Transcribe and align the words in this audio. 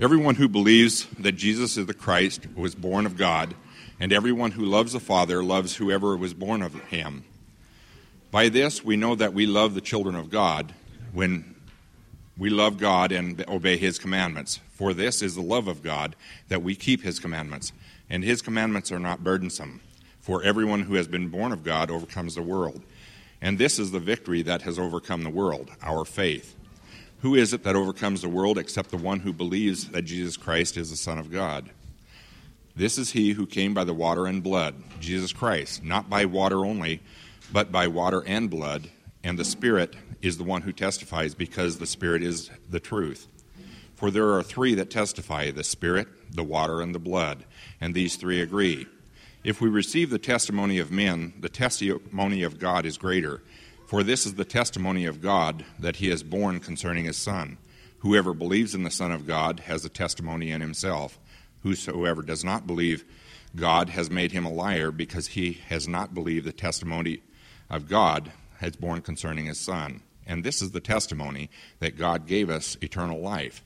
Everyone 0.00 0.36
who 0.36 0.48
believes 0.48 1.04
that 1.18 1.32
Jesus 1.32 1.76
is 1.76 1.84
the 1.84 1.92
Christ 1.92 2.46
was 2.56 2.74
born 2.74 3.04
of 3.04 3.18
God, 3.18 3.54
and 4.00 4.14
everyone 4.14 4.52
who 4.52 4.64
loves 4.64 4.94
the 4.94 4.98
Father 4.98 5.44
loves 5.44 5.76
whoever 5.76 6.16
was 6.16 6.32
born 6.32 6.62
of 6.62 6.72
him. 6.84 7.22
By 8.30 8.48
this 8.48 8.82
we 8.82 8.96
know 8.96 9.14
that 9.14 9.34
we 9.34 9.44
love 9.44 9.74
the 9.74 9.82
children 9.82 10.14
of 10.16 10.30
God 10.30 10.72
when 11.12 11.54
we 12.38 12.48
love 12.48 12.78
God 12.78 13.12
and 13.12 13.46
obey 13.46 13.76
his 13.76 13.98
commandments. 13.98 14.58
For 14.72 14.94
this 14.94 15.20
is 15.20 15.34
the 15.34 15.42
love 15.42 15.68
of 15.68 15.82
God, 15.82 16.16
that 16.48 16.62
we 16.62 16.74
keep 16.74 17.02
his 17.02 17.20
commandments, 17.20 17.74
and 18.08 18.24
his 18.24 18.40
commandments 18.40 18.90
are 18.90 18.98
not 18.98 19.22
burdensome. 19.22 19.82
For 20.22 20.42
everyone 20.42 20.84
who 20.84 20.94
has 20.94 21.08
been 21.08 21.28
born 21.28 21.52
of 21.52 21.62
God 21.62 21.90
overcomes 21.90 22.36
the 22.36 22.42
world. 22.42 22.80
And 23.42 23.58
this 23.58 23.78
is 23.78 23.90
the 23.90 24.00
victory 24.00 24.40
that 24.44 24.62
has 24.62 24.78
overcome 24.78 25.24
the 25.24 25.28
world, 25.28 25.70
our 25.82 26.06
faith. 26.06 26.56
Who 27.22 27.34
is 27.34 27.52
it 27.52 27.64
that 27.64 27.76
overcomes 27.76 28.22
the 28.22 28.30
world 28.30 28.56
except 28.56 28.90
the 28.90 28.96
one 28.96 29.20
who 29.20 29.32
believes 29.32 29.90
that 29.90 30.02
Jesus 30.02 30.38
Christ 30.38 30.78
is 30.78 30.90
the 30.90 30.96
Son 30.96 31.18
of 31.18 31.30
God? 31.30 31.70
This 32.74 32.96
is 32.96 33.12
he 33.12 33.32
who 33.32 33.46
came 33.46 33.74
by 33.74 33.84
the 33.84 33.92
water 33.92 34.26
and 34.26 34.42
blood, 34.42 34.74
Jesus 35.00 35.32
Christ, 35.32 35.84
not 35.84 36.08
by 36.08 36.24
water 36.24 36.64
only, 36.64 37.02
but 37.52 37.70
by 37.70 37.88
water 37.88 38.22
and 38.26 38.48
blood, 38.48 38.88
and 39.22 39.38
the 39.38 39.44
Spirit 39.44 39.96
is 40.22 40.38
the 40.38 40.44
one 40.44 40.62
who 40.62 40.72
testifies 40.72 41.34
because 41.34 41.76
the 41.76 41.86
Spirit 41.86 42.22
is 42.22 42.50
the 42.70 42.80
truth. 42.80 43.26
For 43.96 44.10
there 44.10 44.32
are 44.32 44.42
three 44.42 44.74
that 44.76 44.88
testify 44.88 45.50
the 45.50 45.62
Spirit, 45.62 46.08
the 46.34 46.42
water, 46.44 46.80
and 46.80 46.94
the 46.94 46.98
blood, 46.98 47.44
and 47.82 47.94
these 47.94 48.16
three 48.16 48.40
agree. 48.40 48.86
If 49.44 49.60
we 49.60 49.68
receive 49.68 50.08
the 50.08 50.18
testimony 50.18 50.78
of 50.78 50.90
men, 50.90 51.34
the 51.38 51.50
testimony 51.50 52.42
of 52.42 52.58
God 52.58 52.86
is 52.86 52.96
greater. 52.96 53.42
For 53.90 54.04
this 54.04 54.24
is 54.24 54.34
the 54.34 54.44
testimony 54.44 55.04
of 55.04 55.20
God 55.20 55.64
that 55.80 55.96
he 55.96 56.10
has 56.10 56.22
borne 56.22 56.60
concerning 56.60 57.06
his 57.06 57.16
Son. 57.16 57.58
Whoever 57.98 58.32
believes 58.32 58.72
in 58.72 58.84
the 58.84 58.88
Son 58.88 59.10
of 59.10 59.26
God 59.26 59.58
has 59.66 59.84
a 59.84 59.88
testimony 59.88 60.52
in 60.52 60.60
himself. 60.60 61.18
Whosoever 61.64 62.22
does 62.22 62.44
not 62.44 62.68
believe 62.68 63.04
God 63.56 63.88
has 63.88 64.08
made 64.08 64.30
him 64.30 64.44
a 64.44 64.52
liar 64.52 64.92
because 64.92 65.26
he 65.26 65.54
has 65.70 65.88
not 65.88 66.14
believed 66.14 66.46
the 66.46 66.52
testimony 66.52 67.24
of 67.68 67.88
God 67.88 68.30
has 68.60 68.76
borne 68.76 69.02
concerning 69.02 69.46
his 69.46 69.58
Son. 69.58 70.02
And 70.24 70.44
this 70.44 70.62
is 70.62 70.70
the 70.70 70.78
testimony 70.78 71.50
that 71.80 71.98
God 71.98 72.28
gave 72.28 72.48
us 72.48 72.76
eternal 72.80 73.20
life. 73.20 73.64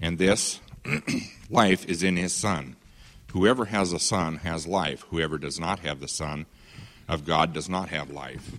And 0.00 0.18
this 0.18 0.60
life 1.48 1.86
is 1.86 2.02
in 2.02 2.16
his 2.16 2.34
Son. 2.34 2.74
Whoever 3.30 3.66
has 3.66 3.92
a 3.92 4.00
son 4.00 4.38
has 4.38 4.66
life. 4.66 5.04
Whoever 5.10 5.38
does 5.38 5.60
not 5.60 5.78
have 5.78 6.00
the 6.00 6.08
Son 6.08 6.46
of 7.08 7.24
God 7.24 7.52
does 7.52 7.68
not 7.68 7.90
have 7.90 8.10
life. 8.10 8.58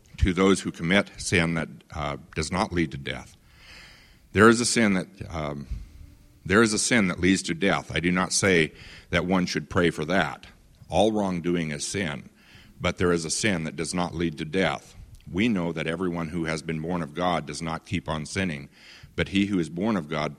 To 0.21 0.33
those 0.33 0.61
who 0.61 0.71
commit 0.71 1.09
sin 1.17 1.55
that 1.55 1.67
uh, 1.95 2.17
does 2.35 2.51
not 2.51 2.71
lead 2.71 2.91
to 2.91 2.97
death, 2.97 3.35
there 4.33 4.49
is 4.49 4.61
a 4.61 4.65
sin 4.67 4.93
that 4.93 5.07
um, 5.31 5.65
there 6.45 6.61
is 6.61 6.73
a 6.73 6.79
sin 6.79 7.07
that 7.07 7.19
leads 7.19 7.41
to 7.43 7.55
death. 7.55 7.91
I 7.91 7.99
do 7.99 8.11
not 8.11 8.31
say 8.31 8.71
that 9.09 9.25
one 9.25 9.47
should 9.47 9.67
pray 9.67 9.89
for 9.89 10.05
that. 10.05 10.45
All 10.89 11.11
wrongdoing 11.11 11.71
is 11.71 11.87
sin, 11.87 12.29
but 12.79 12.97
there 12.97 13.11
is 13.11 13.25
a 13.25 13.31
sin 13.31 13.63
that 13.63 13.75
does 13.75 13.95
not 13.95 14.13
lead 14.13 14.37
to 14.37 14.45
death. 14.45 14.95
We 15.31 15.47
know 15.47 15.71
that 15.71 15.87
everyone 15.87 16.29
who 16.29 16.45
has 16.45 16.61
been 16.61 16.81
born 16.81 17.01
of 17.01 17.15
God 17.15 17.47
does 17.47 17.63
not 17.63 17.87
keep 17.87 18.07
on 18.07 18.27
sinning, 18.27 18.69
but 19.15 19.29
he 19.29 19.47
who 19.47 19.57
is 19.57 19.69
born 19.69 19.97
of 19.97 20.07
God 20.07 20.35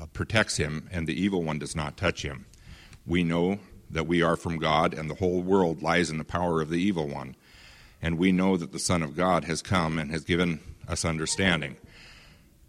uh, 0.00 0.06
protects 0.06 0.56
him, 0.56 0.88
and 0.90 1.06
the 1.06 1.20
evil 1.20 1.44
one 1.44 1.60
does 1.60 1.76
not 1.76 1.96
touch 1.96 2.22
him. 2.22 2.46
We 3.06 3.22
know 3.22 3.60
that 3.90 4.08
we 4.08 4.22
are 4.22 4.36
from 4.36 4.58
God, 4.58 4.92
and 4.92 5.08
the 5.08 5.14
whole 5.14 5.40
world 5.40 5.82
lies 5.82 6.10
in 6.10 6.18
the 6.18 6.24
power 6.24 6.60
of 6.60 6.68
the 6.68 6.82
evil 6.82 7.06
one. 7.06 7.36
And 8.02 8.18
we 8.18 8.32
know 8.32 8.56
that 8.56 8.72
the 8.72 8.78
Son 8.78 9.02
of 9.02 9.16
God 9.16 9.44
has 9.44 9.62
come 9.62 9.98
and 9.98 10.10
has 10.10 10.24
given 10.24 10.60
us 10.88 11.04
understanding, 11.04 11.76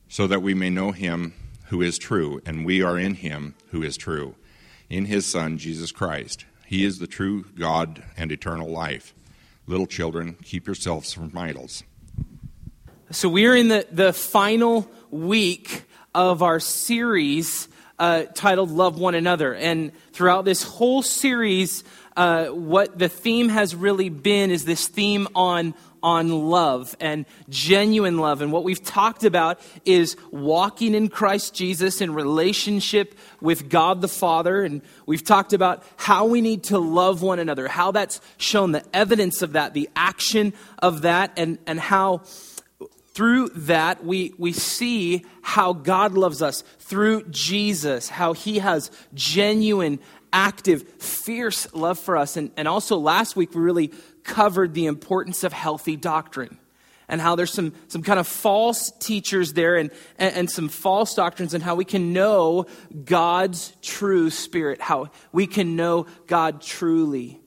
so 0.08 0.28
that 0.28 0.42
we 0.42 0.54
may 0.54 0.70
know 0.70 0.92
him 0.92 1.34
who 1.68 1.82
is 1.82 1.98
true, 1.98 2.42
and 2.46 2.66
we 2.66 2.84
are 2.84 3.00
in 3.00 3.16
him 3.16 3.56
who 3.70 3.82
is 3.82 3.96
true, 3.96 4.36
in 4.90 5.06
his 5.06 5.26
Son, 5.26 5.58
Jesus 5.58 5.92
Christ. 5.92 6.46
He 6.66 6.84
is 6.84 7.00
the 7.00 7.08
true 7.08 7.46
God 7.58 8.04
and 8.18 8.32
eternal 8.32 8.70
life. 8.70 9.14
Little 9.68 9.88
children, 9.88 10.36
keep 10.44 10.68
yourselves 10.68 11.14
from 11.14 11.38
idols. 11.38 11.84
So 13.12 13.30
we're 13.30 13.56
in 13.56 13.70
the, 13.70 13.86
the 13.92 14.14
final 14.14 14.90
week 15.10 15.84
of 16.14 16.44
our 16.44 16.60
series 16.60 17.68
uh, 18.00 18.24
titled 18.34 18.72
Love 18.72 19.00
One 19.00 19.16
Another. 19.16 19.54
And 19.54 19.92
throughout 20.12 20.44
this 20.44 20.64
whole 20.64 21.04
series, 21.04 21.84
uh, 22.16 22.48
what 22.48 22.98
the 22.98 23.10
theme 23.10 23.50
has 23.50 23.76
really 23.76 24.10
been 24.10 24.52
is 24.52 24.66
this 24.66 24.88
theme 24.88 25.28
on 25.36 25.74
on 26.04 26.50
love 26.50 26.96
and 27.00 27.26
genuine 27.50 28.18
love. 28.18 28.42
And 28.42 28.52
what 28.52 28.64
we've 28.64 28.84
talked 28.84 29.24
about 29.24 29.60
is 29.86 30.18
walking 30.32 30.96
in 30.96 31.10
Christ 31.10 31.54
Jesus 31.54 32.02
in 32.02 32.14
relationship 32.14 33.16
with 33.40 33.70
God 33.70 34.02
the 34.02 34.08
Father. 34.08 34.64
And 34.64 34.82
we've 35.06 35.24
talked 35.24 35.54
about 35.54 35.84
how 35.98 36.26
we 36.26 36.42
need 36.42 36.64
to 36.66 36.80
love 36.80 37.22
one 37.22 37.40
another, 37.40 37.68
how 37.68 37.92
that's 37.92 38.20
shown 38.38 38.72
the 38.72 38.84
evidence 38.96 39.42
of 39.42 39.54
that, 39.54 39.74
the 39.74 39.90
action 39.96 40.54
of 40.80 41.04
that, 41.04 41.34
and, 41.38 41.60
and 41.68 41.80
how 41.80 42.24
through 43.14 43.50
that, 43.50 44.06
we, 44.06 44.34
we 44.38 44.54
see 44.54 45.26
how 45.42 45.74
God 45.74 46.14
loves 46.14 46.42
us 46.42 46.64
through 46.80 47.24
Jesus, 47.30 48.08
how 48.08 48.34
he 48.34 48.60
has 48.60 48.90
genuine, 49.14 50.00
active, 50.34 50.84
fierce 51.00 51.74
love 51.74 52.00
for 52.00 52.18
us. 52.18 52.38
And, 52.38 52.52
and 52.58 52.68
also 52.68 52.98
last 52.98 53.36
week, 53.36 53.54
we 53.54 53.62
really 53.62 53.92
covered 54.24 54.74
the 54.74 54.86
importance 54.86 55.44
of 55.44 55.54
healthy 55.54 55.96
doctrine 55.96 56.58
and 57.12 57.20
how 57.20 57.36
there's 57.36 57.52
some, 57.52 57.74
some 57.90 58.02
kind 58.02 58.20
of 58.20 58.26
false 58.26 58.92
teachers 59.00 59.54
there 59.54 59.76
and, 59.76 59.92
and, 60.18 60.34
and, 60.34 60.50
some 60.50 60.70
false 60.70 61.14
doctrines 61.14 61.54
and 61.54 61.62
how 61.62 61.76
we 61.76 61.84
can 61.84 62.14
know 62.14 62.66
God's 63.04 63.76
true 63.82 64.30
spirit, 64.30 64.80
how 64.82 65.10
we 65.34 65.46
can 65.46 65.76
know 65.76 66.08
God 66.26 66.62
truly. 66.62 67.42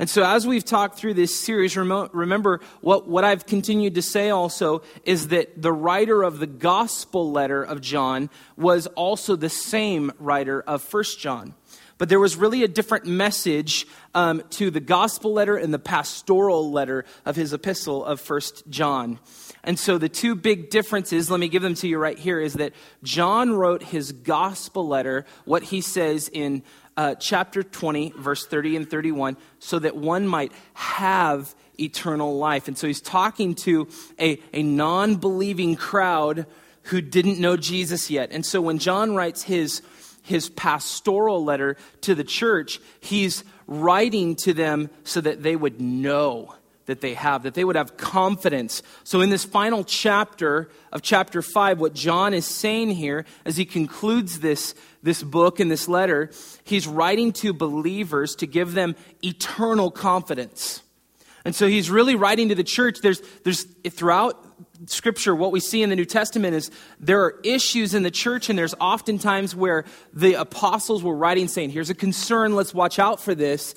And 0.00 0.08
so, 0.08 0.24
as 0.24 0.46
we've 0.46 0.64
talked 0.64 0.96
through 0.96 1.14
this 1.14 1.34
series, 1.34 1.76
remember 1.76 2.60
what, 2.80 3.08
what 3.08 3.24
I've 3.24 3.46
continued 3.46 3.96
to 3.96 4.02
say 4.02 4.30
also 4.30 4.82
is 5.04 5.28
that 5.28 5.60
the 5.60 5.72
writer 5.72 6.22
of 6.22 6.38
the 6.38 6.46
gospel 6.46 7.32
letter 7.32 7.64
of 7.64 7.80
John 7.80 8.30
was 8.56 8.86
also 8.86 9.34
the 9.34 9.48
same 9.48 10.12
writer 10.20 10.60
of 10.62 10.82
First 10.82 11.18
John. 11.18 11.54
But 11.98 12.08
there 12.08 12.20
was 12.20 12.36
really 12.36 12.62
a 12.62 12.68
different 12.68 13.06
message 13.06 13.86
um, 14.14 14.42
to 14.50 14.70
the 14.70 14.80
gospel 14.80 15.32
letter 15.32 15.56
and 15.56 15.74
the 15.74 15.78
pastoral 15.78 16.70
letter 16.70 17.04
of 17.26 17.36
his 17.36 17.52
epistle 17.52 18.04
of 18.04 18.20
First 18.20 18.68
John. 18.70 19.18
And 19.64 19.78
so 19.78 19.98
the 19.98 20.08
two 20.08 20.34
big 20.34 20.70
differences, 20.70 21.30
let 21.30 21.40
me 21.40 21.48
give 21.48 21.62
them 21.62 21.74
to 21.74 21.88
you 21.88 21.98
right 21.98 22.18
here, 22.18 22.40
is 22.40 22.54
that 22.54 22.72
John 23.02 23.52
wrote 23.52 23.82
his 23.82 24.12
gospel 24.12 24.86
letter, 24.86 25.26
what 25.44 25.64
he 25.64 25.80
says 25.80 26.30
in 26.32 26.62
uh, 26.96 27.16
chapter 27.16 27.62
20, 27.62 28.14
verse 28.16 28.46
30 28.46 28.76
and 28.76 28.90
31, 28.90 29.36
so 29.58 29.78
that 29.78 29.96
one 29.96 30.26
might 30.26 30.52
have 30.74 31.54
eternal 31.78 32.38
life. 32.38 32.68
And 32.68 32.78
so 32.78 32.86
he's 32.86 33.00
talking 33.00 33.54
to 33.56 33.88
a, 34.18 34.40
a 34.52 34.62
non 34.62 35.16
believing 35.16 35.76
crowd 35.76 36.46
who 36.84 37.00
didn't 37.00 37.38
know 37.38 37.56
Jesus 37.56 38.10
yet. 38.10 38.30
And 38.32 38.44
so 38.44 38.60
when 38.60 38.78
John 38.78 39.14
writes 39.14 39.42
his, 39.42 39.82
his 40.28 40.48
pastoral 40.50 41.42
letter 41.42 41.76
to 42.02 42.14
the 42.14 42.24
church, 42.24 42.80
he's 43.00 43.44
writing 43.66 44.36
to 44.36 44.52
them 44.52 44.90
so 45.04 45.20
that 45.20 45.42
they 45.42 45.56
would 45.56 45.80
know 45.80 46.54
that 46.86 47.02
they 47.02 47.14
have, 47.14 47.42
that 47.42 47.52
they 47.52 47.64
would 47.64 47.76
have 47.76 47.96
confidence. 47.98 48.82
So, 49.04 49.20
in 49.20 49.28
this 49.28 49.44
final 49.44 49.84
chapter 49.84 50.70
of 50.90 51.02
chapter 51.02 51.42
5, 51.42 51.78
what 51.78 51.94
John 51.94 52.32
is 52.32 52.46
saying 52.46 52.90
here, 52.90 53.26
as 53.44 53.58
he 53.58 53.66
concludes 53.66 54.40
this, 54.40 54.74
this 55.02 55.22
book 55.22 55.60
and 55.60 55.70
this 55.70 55.86
letter, 55.86 56.30
he's 56.64 56.86
writing 56.86 57.32
to 57.34 57.52
believers 57.52 58.34
to 58.36 58.46
give 58.46 58.72
them 58.72 58.96
eternal 59.22 59.90
confidence. 59.90 60.82
And 61.44 61.54
so 61.54 61.66
he's 61.66 61.90
really 61.90 62.14
writing 62.14 62.48
to 62.48 62.54
the 62.54 62.64
church. 62.64 63.00
There's, 63.00 63.22
there's 63.44 63.64
throughout 63.90 64.47
scripture, 64.86 65.34
what 65.34 65.52
we 65.52 65.60
see 65.60 65.82
in 65.82 65.90
the 65.90 65.96
New 65.96 66.04
Testament 66.04 66.54
is 66.54 66.70
there 67.00 67.22
are 67.22 67.40
issues 67.42 67.94
in 67.94 68.02
the 68.02 68.10
church, 68.10 68.48
and 68.48 68.58
there's 68.58 68.74
often 68.80 69.18
times 69.18 69.54
where 69.54 69.84
the 70.12 70.34
apostles 70.34 71.02
were 71.02 71.16
writing 71.16 71.48
saying, 71.48 71.70
Here's 71.70 71.90
a 71.90 71.94
concern, 71.94 72.54
let's 72.54 72.74
watch 72.74 72.98
out 72.98 73.20
for 73.20 73.34
this. 73.34 73.74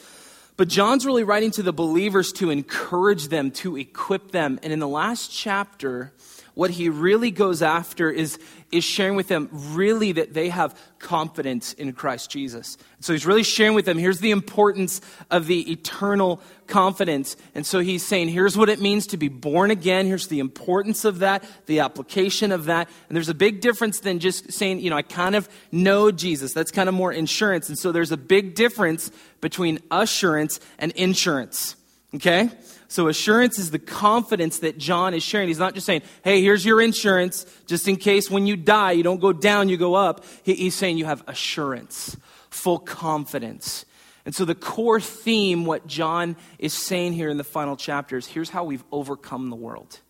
But 0.57 0.67
John's 0.67 1.05
really 1.05 1.23
writing 1.23 1.51
to 1.51 1.63
the 1.63 1.73
believers 1.73 2.31
to 2.33 2.49
encourage 2.49 3.29
them, 3.29 3.51
to 3.51 3.77
equip 3.77 4.31
them. 4.31 4.59
And 4.61 4.71
in 4.71 4.79
the 4.79 4.87
last 4.87 5.31
chapter, 5.31 6.11
what 6.53 6.71
he 6.71 6.89
really 6.89 7.31
goes 7.31 7.61
after 7.61 8.09
is, 8.09 8.37
is 8.71 8.83
sharing 8.83 9.15
with 9.15 9.27
them 9.27 9.49
really 9.51 10.11
that 10.11 10.33
they 10.33 10.49
have 10.49 10.77
confidence 10.99 11.73
in 11.73 11.93
Christ 11.93 12.29
Jesus. 12.29 12.77
So 12.99 13.13
he's 13.13 13.25
really 13.25 13.43
sharing 13.43 13.73
with 13.73 13.85
them 13.85 13.97
here's 13.97 14.19
the 14.19 14.31
importance 14.31 15.01
of 15.29 15.47
the 15.47 15.71
eternal 15.71 16.41
confidence. 16.67 17.35
And 17.55 17.65
so 17.65 17.79
he's 17.79 18.05
saying 18.05 18.29
here's 18.29 18.57
what 18.57 18.69
it 18.69 18.79
means 18.79 19.07
to 19.07 19.17
be 19.17 19.27
born 19.27 19.71
again. 19.71 20.05
Here's 20.05 20.27
the 20.27 20.39
importance 20.39 21.05
of 21.05 21.19
that, 21.19 21.43
the 21.65 21.79
application 21.79 22.51
of 22.51 22.65
that. 22.65 22.89
And 23.09 23.15
there's 23.15 23.29
a 23.29 23.33
big 23.33 23.61
difference 23.61 23.99
than 23.99 24.19
just 24.19 24.51
saying, 24.51 24.79
you 24.79 24.89
know, 24.89 24.97
I 24.97 25.01
kind 25.01 25.35
of 25.35 25.49
know 25.71 26.11
Jesus. 26.11 26.53
That's 26.53 26.71
kind 26.71 26.89
of 26.89 26.95
more 26.95 27.11
insurance. 27.11 27.69
And 27.69 27.77
so 27.77 27.91
there's 27.91 28.11
a 28.11 28.17
big 28.17 28.55
difference 28.55 29.11
between 29.41 29.79
assurance 29.89 30.59
and 30.79 30.91
insurance. 30.93 31.75
Okay? 32.13 32.49
So 32.91 33.07
assurance 33.07 33.57
is 33.57 33.71
the 33.71 33.79
confidence 33.79 34.59
that 34.59 34.77
John 34.77 35.13
is 35.13 35.23
sharing. 35.23 35.47
He's 35.47 35.57
not 35.57 35.75
just 35.75 35.85
saying, 35.85 36.01
hey, 36.25 36.41
here's 36.41 36.65
your 36.65 36.81
insurance, 36.81 37.45
just 37.65 37.87
in 37.87 37.95
case 37.95 38.29
when 38.29 38.47
you 38.47 38.57
die, 38.57 38.91
you 38.91 39.01
don't 39.01 39.21
go 39.21 39.31
down, 39.31 39.69
you 39.69 39.77
go 39.77 39.95
up. 39.95 40.25
He's 40.43 40.75
saying 40.75 40.97
you 40.97 41.05
have 41.05 41.23
assurance, 41.25 42.17
full 42.49 42.79
confidence. 42.79 43.85
And 44.25 44.35
so 44.35 44.43
the 44.43 44.55
core 44.55 44.99
theme, 44.99 45.63
what 45.63 45.87
John 45.87 46.35
is 46.59 46.73
saying 46.73 47.13
here 47.13 47.29
in 47.29 47.37
the 47.37 47.45
final 47.45 47.77
chapters, 47.77 48.27
here's 48.27 48.49
how 48.49 48.65
we've 48.65 48.83
overcome 48.91 49.51
the 49.51 49.55
world. 49.55 50.01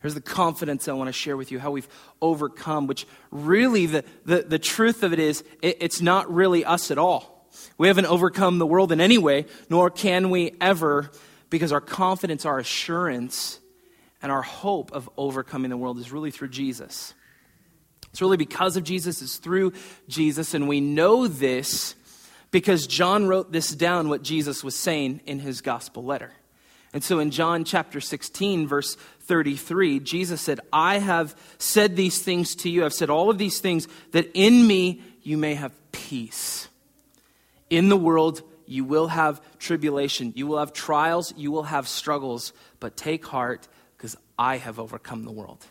Here's 0.00 0.14
the 0.14 0.20
confidence 0.20 0.86
I 0.86 0.92
want 0.92 1.08
to 1.08 1.12
share 1.12 1.36
with 1.36 1.50
you, 1.50 1.58
how 1.58 1.72
we've 1.72 1.88
overcome, 2.22 2.86
which 2.86 3.08
really 3.32 3.86
the, 3.86 4.04
the, 4.24 4.42
the 4.42 4.60
truth 4.60 5.02
of 5.02 5.12
it 5.12 5.18
is, 5.18 5.42
it, 5.62 5.78
it's 5.80 6.00
not 6.00 6.32
really 6.32 6.64
us 6.64 6.92
at 6.92 6.96
all. 6.96 7.48
We 7.76 7.88
haven't 7.88 8.06
overcome 8.06 8.58
the 8.58 8.66
world 8.66 8.92
in 8.92 9.00
any 9.00 9.18
way, 9.18 9.46
nor 9.68 9.90
can 9.90 10.30
we 10.30 10.54
ever 10.60 11.10
because 11.50 11.72
our 11.72 11.80
confidence, 11.80 12.46
our 12.46 12.58
assurance, 12.58 13.60
and 14.22 14.30
our 14.30 14.42
hope 14.42 14.92
of 14.92 15.10
overcoming 15.16 15.70
the 15.70 15.76
world 15.76 15.98
is 15.98 16.12
really 16.12 16.30
through 16.30 16.48
Jesus. 16.48 17.14
It's 18.10 18.20
really 18.20 18.36
because 18.36 18.76
of 18.76 18.84
Jesus, 18.84 19.22
it's 19.22 19.36
through 19.36 19.72
Jesus, 20.08 20.54
and 20.54 20.68
we 20.68 20.80
know 20.80 21.26
this 21.26 21.94
because 22.50 22.86
John 22.86 23.28
wrote 23.28 23.52
this 23.52 23.72
down, 23.72 24.08
what 24.08 24.22
Jesus 24.22 24.64
was 24.64 24.74
saying 24.74 25.20
in 25.26 25.38
his 25.38 25.60
gospel 25.60 26.04
letter. 26.04 26.32
And 26.92 27.04
so 27.04 27.20
in 27.20 27.30
John 27.30 27.62
chapter 27.64 28.00
16, 28.00 28.66
verse 28.66 28.96
33, 29.20 30.00
Jesus 30.00 30.40
said, 30.40 30.58
I 30.72 30.98
have 30.98 31.36
said 31.58 31.94
these 31.94 32.20
things 32.20 32.56
to 32.56 32.70
you. 32.70 32.84
I've 32.84 32.92
said 32.92 33.10
all 33.10 33.30
of 33.30 33.38
these 33.38 33.60
things 33.60 33.86
that 34.10 34.28
in 34.34 34.66
me 34.66 35.00
you 35.22 35.38
may 35.38 35.54
have 35.54 35.72
peace. 35.92 36.68
In 37.68 37.88
the 37.88 37.96
world 37.96 38.42
you 38.70 38.84
will 38.84 39.08
have 39.08 39.40
tribulation, 39.58 40.32
you 40.36 40.46
will 40.46 40.58
have 40.58 40.72
trials, 40.72 41.34
you 41.36 41.50
will 41.50 41.64
have 41.64 41.88
struggles, 41.88 42.52
but 42.78 42.96
take 42.96 43.26
heart 43.26 43.66
because 43.96 44.16
I 44.38 44.58
have 44.58 44.78
overcome 44.78 45.24
the 45.24 45.32
world. 45.32 45.66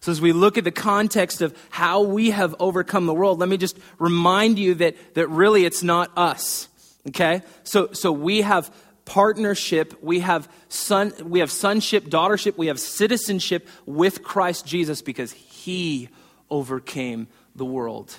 So, 0.00 0.12
as 0.12 0.20
we 0.20 0.32
look 0.32 0.56
at 0.56 0.62
the 0.62 0.70
context 0.70 1.42
of 1.42 1.56
how 1.70 2.02
we 2.02 2.30
have 2.30 2.54
overcome 2.60 3.06
the 3.06 3.14
world, 3.14 3.40
let 3.40 3.48
me 3.48 3.56
just 3.56 3.76
remind 3.98 4.58
you 4.58 4.74
that, 4.74 4.96
that 5.14 5.28
really 5.28 5.64
it's 5.64 5.82
not 5.82 6.16
us. 6.16 6.68
Okay? 7.08 7.42
So, 7.64 7.92
so 7.92 8.12
we 8.12 8.42
have 8.42 8.72
partnership, 9.04 9.94
we 10.00 10.20
have, 10.20 10.48
son, 10.68 11.12
we 11.24 11.40
have 11.40 11.50
sonship, 11.50 12.04
daughtership, 12.04 12.56
we 12.56 12.68
have 12.68 12.78
citizenship 12.78 13.68
with 13.86 14.22
Christ 14.22 14.66
Jesus 14.66 15.02
because 15.02 15.32
he 15.32 16.10
overcame 16.48 17.26
the 17.56 17.64
world. 17.64 18.14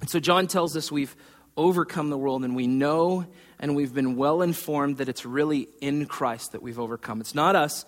And 0.00 0.08
so, 0.08 0.20
John 0.20 0.46
tells 0.46 0.76
us 0.76 0.92
we've 0.92 1.16
overcome 1.56 2.10
the 2.10 2.18
world, 2.18 2.44
and 2.44 2.54
we 2.54 2.66
know 2.66 3.26
and 3.58 3.74
we've 3.74 3.94
been 3.94 4.16
well 4.16 4.42
informed 4.42 4.98
that 4.98 5.08
it's 5.08 5.24
really 5.24 5.68
in 5.80 6.06
Christ 6.06 6.52
that 6.52 6.62
we've 6.62 6.78
overcome. 6.78 7.20
It's 7.20 7.34
not 7.34 7.56
us, 7.56 7.84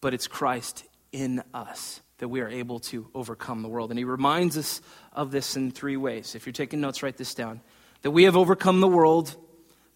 but 0.00 0.14
it's 0.14 0.26
Christ 0.26 0.84
in 1.12 1.42
us 1.54 2.00
that 2.18 2.28
we 2.28 2.40
are 2.40 2.48
able 2.48 2.80
to 2.80 3.08
overcome 3.14 3.62
the 3.62 3.68
world. 3.68 3.90
And 3.90 3.98
he 3.98 4.04
reminds 4.04 4.58
us 4.58 4.80
of 5.12 5.30
this 5.30 5.56
in 5.56 5.70
three 5.70 5.96
ways. 5.96 6.34
If 6.34 6.46
you're 6.46 6.52
taking 6.52 6.80
notes, 6.80 7.02
write 7.02 7.16
this 7.16 7.34
down. 7.34 7.60
That 8.02 8.10
we 8.10 8.24
have 8.24 8.36
overcome 8.36 8.80
the 8.80 8.88
world 8.88 9.34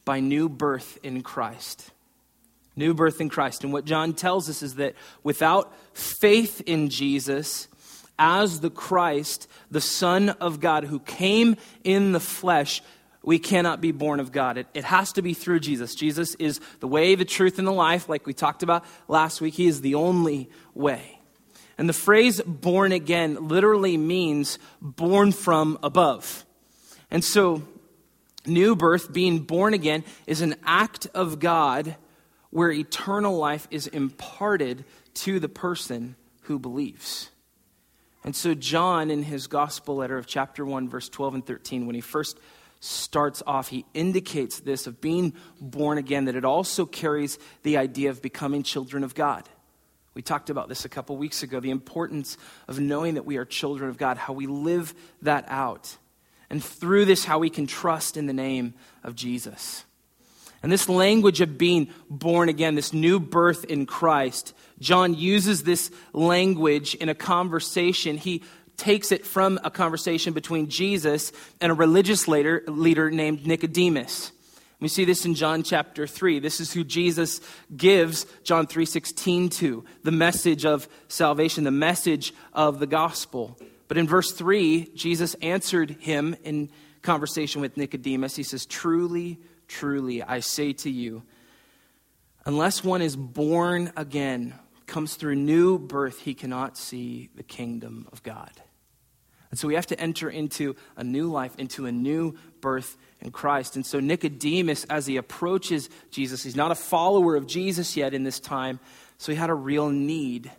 by 0.04 0.20
new 0.20 0.48
birth 0.48 0.98
in 1.02 1.22
Christ. 1.22 1.90
New 2.74 2.94
birth 2.94 3.20
in 3.20 3.28
Christ. 3.28 3.64
And 3.64 3.72
what 3.72 3.84
John 3.84 4.14
tells 4.14 4.48
us 4.48 4.62
is 4.62 4.76
that 4.76 4.94
without 5.22 5.74
faith 5.94 6.62
in 6.64 6.88
Jesus, 6.88 7.68
as 8.18 8.60
the 8.60 8.70
Christ, 8.70 9.48
the 9.70 9.80
Son 9.80 10.30
of 10.30 10.60
God, 10.60 10.84
who 10.84 11.00
came 11.00 11.56
in 11.84 12.12
the 12.12 12.20
flesh, 12.20 12.82
we 13.22 13.38
cannot 13.38 13.80
be 13.80 13.92
born 13.92 14.20
of 14.20 14.32
God. 14.32 14.58
It, 14.58 14.66
it 14.74 14.84
has 14.84 15.12
to 15.12 15.22
be 15.22 15.34
through 15.34 15.60
Jesus. 15.60 15.94
Jesus 15.94 16.34
is 16.36 16.60
the 16.80 16.88
way, 16.88 17.14
the 17.14 17.24
truth, 17.24 17.58
and 17.58 17.66
the 17.66 17.72
life, 17.72 18.08
like 18.08 18.26
we 18.26 18.34
talked 18.34 18.62
about 18.62 18.84
last 19.08 19.40
week. 19.40 19.54
He 19.54 19.66
is 19.66 19.80
the 19.80 19.94
only 19.94 20.50
way. 20.74 21.18
And 21.78 21.88
the 21.88 21.94
phrase 21.94 22.40
born 22.42 22.92
again 22.92 23.48
literally 23.48 23.96
means 23.96 24.58
born 24.80 25.32
from 25.32 25.78
above. 25.82 26.44
And 27.10 27.24
so, 27.24 27.62
new 28.46 28.76
birth, 28.76 29.12
being 29.12 29.40
born 29.40 29.74
again, 29.74 30.04
is 30.26 30.40
an 30.40 30.56
act 30.64 31.06
of 31.14 31.40
God 31.40 31.96
where 32.50 32.70
eternal 32.70 33.36
life 33.36 33.66
is 33.70 33.86
imparted 33.86 34.84
to 35.14 35.40
the 35.40 35.48
person 35.48 36.14
who 36.42 36.58
believes. 36.58 37.31
And 38.24 38.36
so, 38.36 38.54
John, 38.54 39.10
in 39.10 39.22
his 39.22 39.46
gospel 39.46 39.96
letter 39.96 40.16
of 40.16 40.26
chapter 40.26 40.64
1, 40.64 40.88
verse 40.88 41.08
12 41.08 41.34
and 41.34 41.46
13, 41.46 41.86
when 41.86 41.94
he 41.94 42.00
first 42.00 42.38
starts 42.80 43.42
off, 43.46 43.68
he 43.68 43.84
indicates 43.94 44.60
this 44.60 44.86
of 44.86 45.00
being 45.00 45.34
born 45.60 45.98
again, 45.98 46.26
that 46.26 46.36
it 46.36 46.44
also 46.44 46.84
carries 46.86 47.38
the 47.62 47.76
idea 47.76 48.10
of 48.10 48.22
becoming 48.22 48.62
children 48.62 49.04
of 49.04 49.14
God. 49.14 49.48
We 50.14 50.22
talked 50.22 50.50
about 50.50 50.68
this 50.68 50.84
a 50.84 50.88
couple 50.88 51.16
weeks 51.16 51.42
ago 51.42 51.58
the 51.58 51.70
importance 51.70 52.36
of 52.68 52.78
knowing 52.78 53.14
that 53.14 53.24
we 53.24 53.38
are 53.38 53.44
children 53.44 53.88
of 53.88 53.96
God, 53.96 54.18
how 54.18 54.32
we 54.32 54.46
live 54.46 54.94
that 55.22 55.44
out. 55.48 55.96
And 56.50 56.62
through 56.62 57.06
this, 57.06 57.24
how 57.24 57.38
we 57.38 57.50
can 57.50 57.66
trust 57.66 58.16
in 58.16 58.26
the 58.26 58.32
name 58.32 58.74
of 59.02 59.14
Jesus. 59.14 59.84
And 60.62 60.70
this 60.70 60.88
language 60.88 61.40
of 61.40 61.58
being 61.58 61.88
born 62.08 62.48
again, 62.48 62.76
this 62.76 62.92
new 62.92 63.18
birth 63.18 63.64
in 63.64 63.84
Christ, 63.84 64.54
John 64.78 65.14
uses 65.14 65.64
this 65.64 65.90
language 66.12 66.94
in 66.94 67.08
a 67.08 67.14
conversation. 67.14 68.16
He 68.16 68.42
takes 68.76 69.12
it 69.12 69.26
from 69.26 69.58
a 69.64 69.70
conversation 69.70 70.32
between 70.32 70.68
Jesus 70.68 71.32
and 71.60 71.72
a 71.72 71.74
religious 71.74 72.28
leader, 72.28 72.62
leader 72.66 73.10
named 73.10 73.46
Nicodemus. 73.46 74.32
We 74.80 74.88
see 74.88 75.04
this 75.04 75.24
in 75.24 75.34
John 75.34 75.62
chapter 75.62 76.08
3. 76.08 76.40
This 76.40 76.60
is 76.60 76.72
who 76.72 76.82
Jesus 76.82 77.40
gives 77.76 78.26
John 78.42 78.66
3:16 78.66 79.48
to, 79.58 79.84
the 80.02 80.10
message 80.10 80.64
of 80.64 80.88
salvation, 81.06 81.62
the 81.62 81.70
message 81.70 82.34
of 82.52 82.80
the 82.80 82.88
gospel. 82.88 83.56
But 83.86 83.98
in 83.98 84.08
verse 84.08 84.32
3, 84.32 84.90
Jesus 84.94 85.34
answered 85.34 85.96
him 86.00 86.34
in 86.42 86.70
conversation 87.02 87.60
with 87.60 87.76
Nicodemus. 87.76 88.34
He 88.34 88.42
says, 88.42 88.66
"Truly, 88.66 89.38
Truly, 89.72 90.22
I 90.22 90.40
say 90.40 90.74
to 90.74 90.90
you, 90.90 91.22
unless 92.44 92.84
one 92.84 93.00
is 93.00 93.16
born 93.16 93.90
again, 93.96 94.52
comes 94.86 95.14
through 95.14 95.36
new 95.36 95.78
birth, 95.78 96.20
he 96.20 96.34
cannot 96.34 96.76
see 96.76 97.30
the 97.36 97.42
kingdom 97.42 98.06
of 98.12 98.22
God. 98.22 98.50
And 99.50 99.58
so 99.58 99.66
we 99.66 99.74
have 99.74 99.86
to 99.86 99.98
enter 99.98 100.28
into 100.28 100.76
a 100.94 101.02
new 101.02 101.30
life, 101.30 101.54
into 101.56 101.86
a 101.86 101.92
new 101.92 102.34
birth 102.60 102.98
in 103.22 103.30
Christ. 103.30 103.74
And 103.76 103.86
so 103.86 103.98
Nicodemus, 103.98 104.84
as 104.84 105.06
he 105.06 105.16
approaches 105.16 105.88
Jesus, 106.10 106.42
he's 106.42 106.56
not 106.56 106.70
a 106.70 106.74
follower 106.74 107.34
of 107.34 107.46
Jesus 107.46 107.96
yet 107.96 108.12
in 108.12 108.24
this 108.24 108.40
time, 108.40 108.78
so 109.16 109.32
he 109.32 109.38
had 109.38 109.48
a 109.48 109.54
real 109.54 109.88
need, 109.88 110.50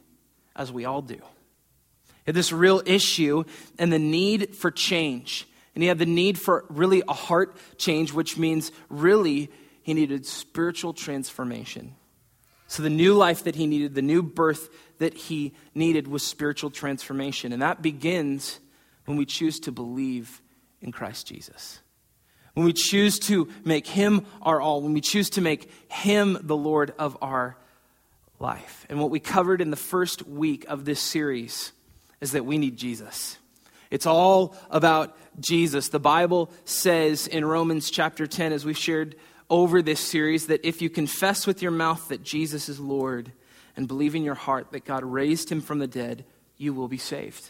as 0.56 0.72
we 0.72 0.86
all 0.86 1.04
do. 1.04 1.16
He 1.16 2.28
had 2.28 2.36
this 2.36 2.52
real 2.52 2.82
issue 2.84 3.44
and 3.78 3.94
the 3.94 4.00
need 4.00 4.56
for 4.56 4.72
change. 4.72 5.48
And 5.74 5.82
he 5.82 5.88
had 5.88 6.00
the 6.00 6.06
need 6.06 6.38
for 6.38 6.66
really 6.70 7.02
a 7.08 7.14
heart 7.14 7.58
change, 7.78 8.14
which 8.14 8.38
means 8.38 8.72
really 8.90 9.50
he 9.82 9.94
needed 9.94 10.26
spiritual 10.26 10.94
transformation. 10.94 11.96
So 12.68 12.84
the 12.84 12.90
new 12.90 13.14
life 13.14 13.44
that 13.44 13.56
he 13.56 13.68
needed, 13.68 13.96
the 13.96 14.02
new 14.02 14.24
birth 14.24 14.70
that 15.00 15.14
he 15.14 15.54
needed 15.76 16.08
was 16.08 16.26
spiritual 16.26 16.70
transformation. 16.70 17.54
And 17.54 17.62
that 17.62 17.82
begins 17.82 18.60
when 19.06 19.18
we 19.18 19.26
choose 19.26 19.60
to 19.62 19.72
believe 19.72 20.42
in 20.82 20.92
Christ 20.92 21.28
Jesus. 21.28 21.80
When 22.54 22.66
we 22.66 22.74
choose 22.74 23.20
to 23.20 23.50
make 23.66 23.88
him 23.88 24.26
our 24.42 24.62
all, 24.62 24.82
when 24.82 24.94
we 24.94 25.02
choose 25.02 25.32
to 25.32 25.42
make 25.42 25.72
him 25.92 26.38
the 26.42 26.56
Lord 26.56 26.94
of 27.00 27.18
our 27.22 27.58
life. 28.40 28.86
And 28.90 29.00
what 29.00 29.10
we 29.10 29.20
covered 29.20 29.62
in 29.62 29.72
the 29.72 29.76
first 29.76 30.28
week 30.28 30.66
of 30.68 30.86
this 30.86 31.00
series 31.00 31.72
is 32.22 32.34
that 32.34 32.46
we 32.46 32.58
need 32.58 32.78
Jesus. 32.78 33.38
It's 33.90 34.06
all 34.06 34.56
about 34.70 35.18
Jesus. 35.40 35.90
The 35.90 36.00
Bible 36.00 36.52
says 36.66 37.28
in 37.28 37.46
Romans 37.46 37.90
chapter 37.90 38.28
10, 38.28 38.54
as 38.54 38.66
we've 38.66 38.78
shared 38.78 39.16
over 39.50 39.82
this 39.82 40.00
series, 40.00 40.48
that 40.48 40.66
if 40.68 40.82
you 40.82 40.90
confess 40.90 41.46
with 41.46 41.62
your 41.62 41.72
mouth 41.72 42.08
that 42.10 42.24
Jesus 42.24 42.70
is 42.70 42.80
Lord 42.80 43.32
and 43.76 43.88
believe 43.88 44.16
in 44.16 44.24
your 44.24 44.36
heart 44.36 44.72
that 44.72 44.86
God 44.86 45.04
raised 45.04 45.52
him 45.52 45.62
from 45.62 45.80
the 45.80 45.88
dead, 45.88 46.26
you 46.58 46.74
will 46.74 46.88
be 46.88 46.98
saved. 46.98 47.50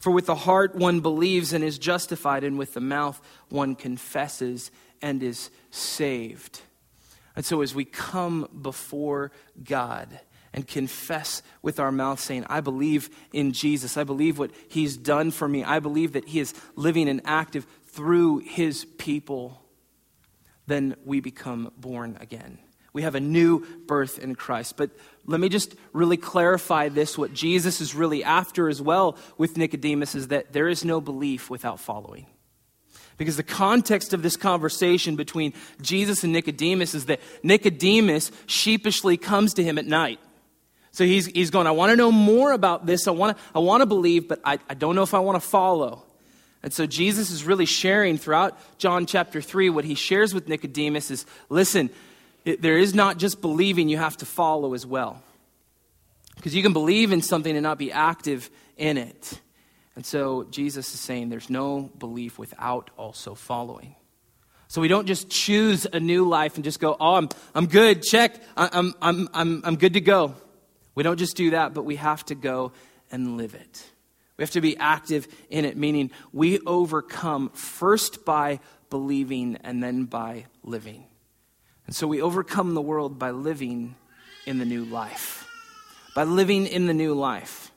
For 0.00 0.10
with 0.10 0.26
the 0.26 0.34
heart 0.34 0.74
one 0.74 1.00
believes 1.00 1.52
and 1.52 1.62
is 1.62 1.78
justified, 1.78 2.44
and 2.44 2.58
with 2.58 2.74
the 2.74 2.80
mouth 2.80 3.20
one 3.48 3.74
confesses 3.74 4.70
and 5.02 5.22
is 5.22 5.50
saved. 5.70 6.60
And 7.36 7.44
so, 7.44 7.60
as 7.60 7.74
we 7.74 7.84
come 7.84 8.48
before 8.62 9.32
God 9.62 10.20
and 10.54 10.66
confess 10.66 11.42
with 11.62 11.80
our 11.80 11.92
mouth, 11.92 12.20
saying, 12.20 12.46
I 12.48 12.60
believe 12.60 13.10
in 13.32 13.52
Jesus. 13.52 13.96
I 13.96 14.04
believe 14.04 14.38
what 14.38 14.52
he's 14.68 14.96
done 14.96 15.32
for 15.32 15.48
me. 15.48 15.64
I 15.64 15.80
believe 15.80 16.12
that 16.12 16.28
he 16.28 16.38
is 16.38 16.54
living 16.76 17.08
and 17.08 17.20
active 17.24 17.66
through 17.88 18.38
his 18.38 18.84
people, 18.84 19.60
then 20.66 20.96
we 21.04 21.20
become 21.20 21.72
born 21.76 22.16
again. 22.20 22.58
We 22.92 23.02
have 23.02 23.16
a 23.16 23.20
new 23.20 23.66
birth 23.86 24.20
in 24.20 24.36
Christ. 24.36 24.76
But 24.76 24.90
let 25.26 25.40
me 25.40 25.48
just 25.48 25.74
really 25.92 26.16
clarify 26.16 26.88
this. 26.88 27.18
What 27.18 27.34
Jesus 27.34 27.80
is 27.80 27.94
really 27.94 28.22
after 28.22 28.68
as 28.68 28.80
well 28.80 29.18
with 29.36 29.56
Nicodemus 29.56 30.14
is 30.14 30.28
that 30.28 30.52
there 30.52 30.68
is 30.68 30.84
no 30.84 31.00
belief 31.00 31.50
without 31.50 31.80
following. 31.80 32.26
Because 33.16 33.36
the 33.36 33.42
context 33.42 34.12
of 34.12 34.22
this 34.22 34.36
conversation 34.36 35.16
between 35.16 35.52
Jesus 35.80 36.24
and 36.24 36.32
Nicodemus 36.32 36.94
is 36.94 37.06
that 37.06 37.20
Nicodemus 37.42 38.30
sheepishly 38.46 39.16
comes 39.16 39.54
to 39.54 39.64
him 39.64 39.78
at 39.78 39.86
night. 39.86 40.20
So 40.94 41.04
he's, 41.04 41.26
he's 41.26 41.50
going, 41.50 41.66
I 41.66 41.72
want 41.72 41.90
to 41.90 41.96
know 41.96 42.12
more 42.12 42.52
about 42.52 42.86
this. 42.86 43.08
I 43.08 43.10
want 43.10 43.36
to, 43.36 43.42
I 43.52 43.58
want 43.58 43.80
to 43.80 43.86
believe, 43.86 44.28
but 44.28 44.40
I, 44.44 44.60
I 44.70 44.74
don't 44.74 44.94
know 44.94 45.02
if 45.02 45.12
I 45.12 45.18
want 45.18 45.34
to 45.34 45.46
follow. 45.46 46.04
And 46.62 46.72
so 46.72 46.86
Jesus 46.86 47.32
is 47.32 47.42
really 47.42 47.66
sharing 47.66 48.16
throughout 48.16 48.56
John 48.78 49.04
chapter 49.04 49.42
3 49.42 49.70
what 49.70 49.84
he 49.84 49.96
shares 49.96 50.32
with 50.32 50.48
Nicodemus 50.48 51.10
is 51.10 51.26
listen, 51.48 51.90
it, 52.44 52.62
there 52.62 52.78
is 52.78 52.94
not 52.94 53.18
just 53.18 53.40
believing, 53.40 53.88
you 53.88 53.96
have 53.96 54.16
to 54.18 54.24
follow 54.24 54.72
as 54.72 54.86
well. 54.86 55.20
Because 56.36 56.54
you 56.54 56.62
can 56.62 56.72
believe 56.72 57.10
in 57.10 57.22
something 57.22 57.56
and 57.56 57.64
not 57.64 57.76
be 57.76 57.90
active 57.90 58.48
in 58.76 58.96
it. 58.96 59.40
And 59.96 60.06
so 60.06 60.44
Jesus 60.44 60.94
is 60.94 61.00
saying 61.00 61.28
there's 61.28 61.50
no 61.50 61.90
belief 61.98 62.38
without 62.38 62.90
also 62.96 63.34
following. 63.34 63.96
So 64.68 64.80
we 64.80 64.86
don't 64.86 65.06
just 65.06 65.28
choose 65.28 65.88
a 65.92 65.98
new 65.98 66.28
life 66.28 66.54
and 66.54 66.62
just 66.62 66.78
go, 66.78 66.96
oh, 67.00 67.16
I'm, 67.16 67.28
I'm 67.52 67.66
good, 67.66 68.04
check, 68.04 68.40
I'm, 68.56 68.94
I'm, 69.02 69.28
I'm, 69.34 69.60
I'm 69.64 69.76
good 69.76 69.94
to 69.94 70.00
go. 70.00 70.36
We 70.94 71.02
don't 71.02 71.18
just 71.18 71.36
do 71.36 71.50
that, 71.50 71.74
but 71.74 71.84
we 71.84 71.96
have 71.96 72.24
to 72.26 72.34
go 72.34 72.72
and 73.10 73.36
live 73.36 73.54
it. 73.54 73.84
We 74.36 74.42
have 74.42 74.50
to 74.52 74.60
be 74.60 74.76
active 74.76 75.28
in 75.48 75.64
it, 75.64 75.76
meaning 75.76 76.10
we 76.32 76.58
overcome 76.60 77.50
first 77.50 78.24
by 78.24 78.60
believing 78.90 79.58
and 79.62 79.82
then 79.82 80.04
by 80.04 80.46
living. 80.62 81.04
And 81.86 81.94
so 81.94 82.06
we 82.06 82.20
overcome 82.20 82.74
the 82.74 82.82
world 82.82 83.18
by 83.18 83.30
living 83.30 83.94
in 84.46 84.58
the 84.58 84.64
new 84.64 84.84
life. 84.84 85.46
By 86.14 86.24
living 86.24 86.66
in 86.66 86.86
the 86.86 86.94
new 86.94 87.14
life. 87.14 87.70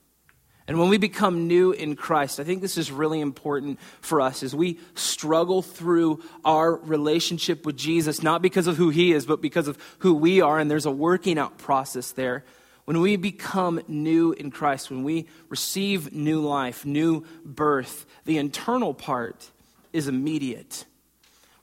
And 0.68 0.78
when 0.78 0.90
we 0.90 0.98
become 0.98 1.48
new 1.48 1.72
in 1.72 1.96
Christ, 1.96 2.42
I 2.42 2.44
think 2.44 2.62
this 2.62 2.78
is 2.78 2.92
really 2.92 3.22
important 3.22 3.80
for 4.02 4.20
us 4.20 4.44
as 4.44 4.54
we 4.54 4.80
struggle 4.96 5.62
through 5.62 6.22
our 6.44 6.76
relationship 6.76 7.66
with 7.66 7.78
Jesus, 7.78 8.22
not 8.22 8.42
because 8.42 8.68
of 8.68 8.76
who 8.76 8.90
he 8.90 9.14
is, 9.14 9.26
but 9.26 9.42
because 9.42 9.70
of 9.70 9.78
who 10.00 10.14
we 10.14 10.42
are. 10.42 10.60
And 10.60 10.70
there's 10.70 10.86
a 10.86 10.92
working 10.92 11.40
out 11.40 11.58
process 11.58 12.12
there. 12.12 12.44
When 12.88 13.02
we 13.02 13.18
become 13.18 13.82
new 13.90 14.32
in 14.32 14.50
Christ, 14.50 14.90
when 14.90 15.04
we 15.04 15.28
receive 15.50 16.14
new 16.14 16.40
life, 16.40 16.86
new 16.86 17.26
birth, 17.44 18.06
the 18.24 18.38
internal 18.38 18.94
part 18.94 19.52
is 19.92 20.08
immediate. 20.08 20.86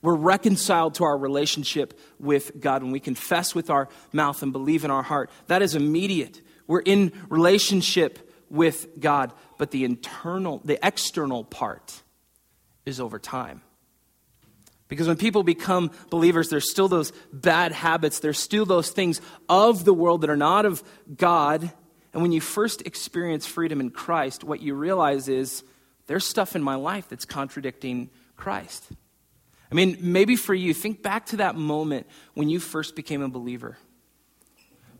We're 0.03 0.13
reconciled 0.13 0.93
to 0.95 1.03
our 1.03 1.17
relationship 1.17 1.99
with 2.19 2.59
God 2.59 2.83
when 2.83 2.91
we 2.91 2.99
confess 2.99 3.55
with 3.55 3.71
our 3.71 3.89
mouth 4.13 4.43
and 4.43 4.53
believe 4.53 4.85
in 4.85 4.91
our 4.91 5.01
heart. 5.01 5.31
That 5.47 5.63
is 5.63 5.73
immediate. 5.73 6.41
We're 6.67 6.81
in 6.81 7.11
relationship 7.27 8.31
with 8.51 8.99
God, 8.99 9.33
but 9.57 9.71
the 9.71 9.83
internal, 9.83 10.61
the 10.63 10.77
external 10.85 11.43
part 11.43 12.03
is 12.85 12.99
over 12.99 13.17
time. 13.17 13.63
Because 14.87 15.07
when 15.07 15.17
people 15.17 15.43
become 15.43 15.91
believers, 16.09 16.49
there's 16.49 16.69
still 16.69 16.87
those 16.87 17.11
bad 17.33 17.71
habits, 17.71 18.19
there's 18.19 18.39
still 18.39 18.65
those 18.65 18.89
things 18.89 19.19
of 19.49 19.83
the 19.83 19.93
world 19.93 20.21
that 20.21 20.29
are 20.29 20.37
not 20.37 20.65
of 20.65 20.83
God. 21.15 21.71
And 22.13 22.21
when 22.21 22.31
you 22.31 22.39
first 22.39 22.81
experience 22.83 23.45
freedom 23.45 23.79
in 23.79 23.89
Christ, 23.89 24.43
what 24.43 24.61
you 24.61 24.75
realize 24.75 25.27
is 25.27 25.63
there's 26.07 26.25
stuff 26.25 26.55
in 26.55 26.61
my 26.61 26.75
life 26.75 27.09
that's 27.09 27.25
contradicting 27.25 28.09
Christ. 28.35 28.87
I 29.71 29.75
mean, 29.75 29.97
maybe 29.99 30.35
for 30.35 30.53
you, 30.53 30.73
think 30.73 31.01
back 31.01 31.25
to 31.27 31.37
that 31.37 31.55
moment 31.55 32.07
when 32.35 32.47
you 32.47 32.59
first 32.59 32.95
became 32.95 33.21
a 33.21 33.29
believer. 33.29 33.77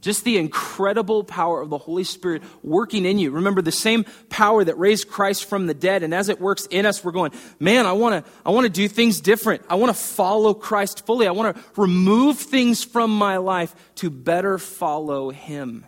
Just 0.05 0.23
the 0.23 0.37
incredible 0.37 1.23
power 1.23 1.59
of 1.61 1.71
the 1.71 1.79
Holy 1.79 2.03
Spirit 2.03 2.43
working 2.61 3.05
in 3.05 3.17
you. 3.17 3.31
Remember 3.31 3.63
the 3.63 3.71
same 3.71 4.05
power 4.29 4.63
that 4.63 4.77
raised 4.77 5.09
Christ 5.09 5.45
from 5.45 5.65
the 5.65 5.73
dead. 5.73 6.03
And 6.03 6.13
as 6.13 6.29
it 6.29 6.39
works 6.39 6.67
in 6.67 6.85
us, 6.85 7.03
we're 7.03 7.11
going, 7.11 7.31
man, 7.59 7.87
I 7.87 7.93
want 7.93 8.23
to, 8.23 8.31
I 8.45 8.51
want 8.51 8.65
to 8.65 8.69
do 8.69 8.87
things 8.87 9.19
different. 9.19 9.63
I 9.67 9.73
want 9.73 9.89
to 9.89 9.99
follow 9.99 10.53
Christ 10.53 11.07
fully. 11.07 11.27
I 11.27 11.31
want 11.31 11.55
to 11.55 11.63
remove 11.75 12.37
things 12.37 12.83
from 12.83 13.17
my 13.17 13.37
life 13.37 13.73
to 13.95 14.11
better 14.11 14.59
follow 14.59 15.31
Him. 15.31 15.87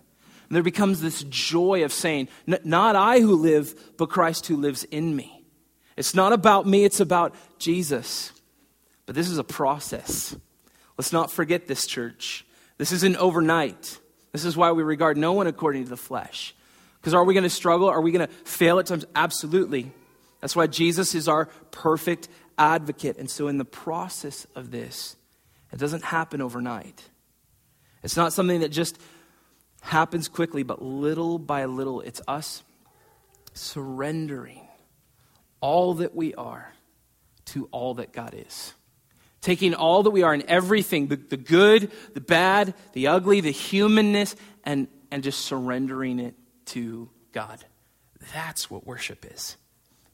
And 0.50 0.56
there 0.56 0.64
becomes 0.64 1.00
this 1.00 1.22
joy 1.30 1.84
of 1.84 1.94
saying, 1.94 2.28
not 2.48 2.96
I 2.96 3.20
who 3.20 3.36
live, 3.36 3.98
but 3.98 4.10
Christ 4.10 4.48
who 4.48 4.58
lives 4.58 4.84
in 4.86 5.16
me. 5.16 5.46
It's 5.96 6.16
not 6.16 6.34
about 6.34 6.66
me, 6.66 6.86
it's 6.86 7.00
about 7.00 7.36
Jesus. 7.60 8.32
But 9.06 9.14
this 9.14 9.30
is 9.30 9.38
a 9.38 9.44
process. 9.44 10.36
Let's 10.98 11.14
not 11.14 11.30
forget 11.30 11.68
this, 11.68 11.86
church. 11.86 12.48
This 12.80 12.92
isn't 12.92 13.18
overnight. 13.18 14.00
This 14.32 14.46
is 14.46 14.58
why 14.58 14.72
we 14.72 14.84
regard 14.84 15.18
no 15.18 15.34
one 15.34 15.48
according 15.48 15.84
to 15.86 15.90
the 15.90 15.98
flesh. 15.98 16.54
Because 17.00 17.14
are 17.14 17.24
we 17.24 17.34
going 17.34 17.44
to 17.44 17.50
struggle? 17.50 17.88
Are 17.88 18.02
we 18.02 18.12
going 18.12 18.28
to 18.28 18.34
fail 18.34 18.80
at 18.80 18.88
times? 18.88 19.06
Absolutely. 19.16 19.92
That's 20.42 20.56
why 20.56 20.68
Jesus 20.68 21.16
is 21.16 21.28
our 21.28 21.46
perfect 21.72 22.28
advocate. 22.58 23.18
And 23.18 23.30
so, 23.30 23.48
in 23.48 23.58
the 23.58 23.66
process 23.66 24.46
of 24.56 24.72
this, 24.72 25.16
it 25.72 25.80
doesn't 25.80 26.04
happen 26.04 26.42
overnight. 26.42 27.04
It's 28.04 28.18
not 28.18 28.34
something 28.34 28.62
that 28.62 28.70
just 28.70 29.00
happens 29.82 30.28
quickly, 30.28 30.64
but 30.64 30.82
little 30.82 31.40
by 31.40 31.66
little, 31.66 32.02
it's 32.02 32.22
us 32.28 32.64
surrendering 33.54 34.68
all 35.62 35.96
that 35.96 36.16
we 36.16 36.34
are 36.36 36.74
to 37.46 37.68
all 37.72 37.96
that 37.96 38.12
God 38.14 38.36
is 38.38 38.74
taking 39.48 39.74
all 39.74 40.04
that 40.04 40.10
we 40.10 40.24
are 40.24 40.34
and 40.34 40.44
everything 40.44 41.08
the, 41.08 41.16
the 41.16 41.38
good, 41.38 41.90
the 42.14 42.20
bad, 42.20 42.74
the 42.92 43.08
ugly, 43.08 43.40
the 43.40 43.50
humanness, 43.50 44.36
and, 44.66 44.90
and 45.10 45.24
just 45.24 45.40
surrendering 45.46 46.20
it 46.20 46.36
to 46.66 47.10
God. 47.32 47.64
That's 48.34 48.70
what 48.70 48.86
worship 48.86 49.26
is. 49.34 49.56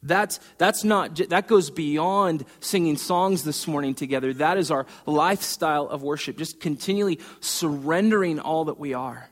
That's, 0.04 0.40
that's 0.60 0.84
not, 0.84 1.16
that 1.30 1.48
goes 1.48 1.72
beyond 1.72 2.46
singing 2.60 2.96
songs 2.96 3.44
this 3.44 3.68
morning 3.68 3.96
together. 3.96 4.36
That 4.36 4.60
is 4.60 4.70
our 4.70 4.86
lifestyle 5.08 5.88
of 5.88 6.04
worship, 6.04 6.38
just 6.38 6.60
continually 6.60 7.20
surrendering 7.40 8.40
all 8.40 8.66
that 8.66 8.78
we 8.78 8.94
are. 8.94 9.30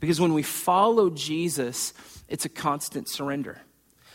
Because 0.00 0.20
when 0.20 0.34
we 0.34 0.42
follow 0.42 1.08
Jesus, 1.08 1.94
it's 2.26 2.44
a 2.46 2.48
constant 2.48 3.08
surrender. 3.08 3.60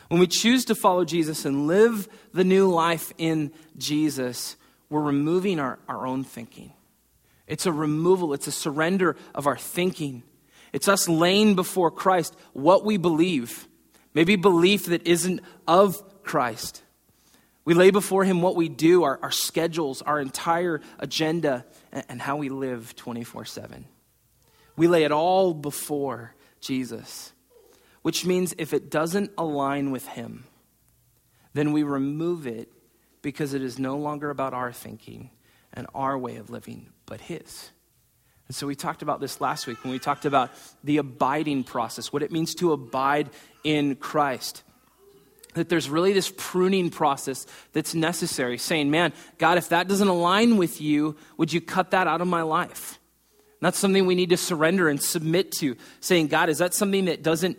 When 0.09 0.19
we 0.19 0.27
choose 0.27 0.65
to 0.65 0.75
follow 0.75 1.05
Jesus 1.05 1.45
and 1.45 1.67
live 1.67 2.09
the 2.33 2.43
new 2.43 2.69
life 2.69 3.13
in 3.17 3.53
Jesus, 3.77 4.57
we're 4.91 5.01
removing 5.01 5.59
our, 5.59 5.79
our 5.87 6.05
own 6.05 6.23
thinking. 6.23 6.73
It's 7.47 7.65
a 7.65 7.71
removal, 7.71 8.33
it's 8.33 8.47
a 8.47 8.51
surrender 8.51 9.15
of 9.33 9.47
our 9.47 9.57
thinking. 9.57 10.21
It's 10.73 10.87
us 10.87 11.09
laying 11.09 11.55
before 11.55 11.89
Christ 11.89 12.35
what 12.53 12.85
we 12.85 12.97
believe, 12.97 13.67
maybe 14.13 14.35
belief 14.35 14.87
that 14.87 15.07
isn't 15.07 15.41
of 15.65 16.23
Christ. 16.23 16.83
We 17.63 17.73
lay 17.73 17.89
before 17.89 18.25
Him 18.25 18.41
what 18.41 18.55
we 18.55 18.67
do, 18.67 19.03
our, 19.03 19.17
our 19.21 19.31
schedules, 19.31 20.01
our 20.01 20.19
entire 20.19 20.81
agenda, 20.99 21.65
and, 21.91 22.05
and 22.09 22.21
how 22.21 22.35
we 22.35 22.49
live 22.49 22.95
24 22.95 23.45
7. 23.45 23.85
We 24.75 24.87
lay 24.87 25.03
it 25.03 25.11
all 25.11 25.53
before 25.53 26.35
Jesus, 26.59 27.31
which 28.01 28.25
means 28.25 28.53
if 28.57 28.73
it 28.73 28.91
doesn't 28.91 29.31
align 29.37 29.91
with 29.91 30.07
Him, 30.07 30.45
then 31.53 31.71
we 31.71 31.83
remove 31.83 32.45
it 32.45 32.69
because 33.21 33.53
it 33.53 33.61
is 33.61 33.77
no 33.77 33.97
longer 33.97 34.29
about 34.29 34.53
our 34.53 34.71
thinking 34.71 35.29
and 35.73 35.87
our 35.93 36.17
way 36.17 36.37
of 36.37 36.49
living, 36.49 36.89
but 37.05 37.21
His. 37.21 37.71
And 38.47 38.55
so 38.55 38.67
we 38.67 38.75
talked 38.75 39.01
about 39.01 39.21
this 39.21 39.39
last 39.39 39.65
week 39.65 39.81
when 39.83 39.93
we 39.93 39.99
talked 39.99 40.25
about 40.25 40.51
the 40.83 40.97
abiding 40.97 41.63
process, 41.63 42.11
what 42.11 42.21
it 42.21 42.33
means 42.33 42.53
to 42.55 42.73
abide 42.73 43.29
in 43.63 43.95
Christ. 43.95 44.63
That 45.53 45.69
there's 45.69 45.89
really 45.89 46.11
this 46.13 46.33
pruning 46.35 46.89
process 46.89 47.47
that's 47.71 47.95
necessary, 47.95 48.57
saying, 48.57 48.91
Man, 48.91 49.13
God, 49.37 49.57
if 49.57 49.69
that 49.69 49.87
doesn't 49.87 50.07
align 50.07 50.57
with 50.57 50.81
you, 50.81 51.15
would 51.37 51.53
you 51.53 51.61
cut 51.61 51.91
that 51.91 52.07
out 52.07 52.21
of 52.21 52.27
my 52.27 52.41
life? 52.41 52.99
And 53.61 53.67
that's 53.67 53.77
something 53.77 54.05
we 54.05 54.15
need 54.15 54.31
to 54.31 54.37
surrender 54.37 54.89
and 54.89 55.01
submit 55.01 55.51
to, 55.53 55.77
saying, 55.99 56.27
God, 56.27 56.49
is 56.49 56.57
that 56.57 56.73
something 56.73 57.05
that 57.05 57.21
doesn't, 57.21 57.57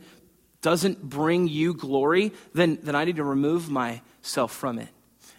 doesn't 0.61 1.02
bring 1.02 1.49
you 1.49 1.75
glory? 1.75 2.33
Then, 2.54 2.78
then 2.83 2.95
I 2.95 3.04
need 3.04 3.16
to 3.16 3.25
remove 3.25 3.71
myself 3.71 4.52
from 4.52 4.78
it. 4.78 4.88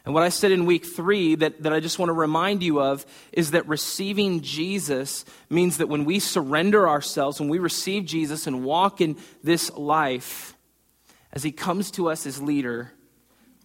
And 0.05 0.13
what 0.13 0.24
I 0.24 0.29
said 0.29 0.51
in 0.51 0.65
week 0.65 0.86
three 0.86 1.36
that, 1.36 1.63
that 1.63 1.72
I 1.72 1.79
just 1.79 1.98
want 1.98 2.10
to 2.10 2.13
remind 2.13 2.62
you 2.62 2.81
of 2.81 3.05
is 3.31 3.51
that 3.51 3.67
receiving 3.67 4.41
Jesus 4.41 5.24
means 5.50 5.77
that 5.77 5.88
when 5.88 6.03
we 6.03 6.19
surrender 6.19 6.89
ourselves, 6.89 7.39
when 7.39 7.50
we 7.50 7.60
receive 7.60 8.05
Jesus 8.05 8.45
and 8.45 8.65
walk 8.65 9.00
in 9.00 9.17
this 9.43 9.72
life, 9.72 10.57
as 11.31 11.43
he 11.43 11.51
comes 11.51 11.89
to 11.91 12.10
us 12.10 12.25
as 12.25 12.41
leader, 12.41 12.91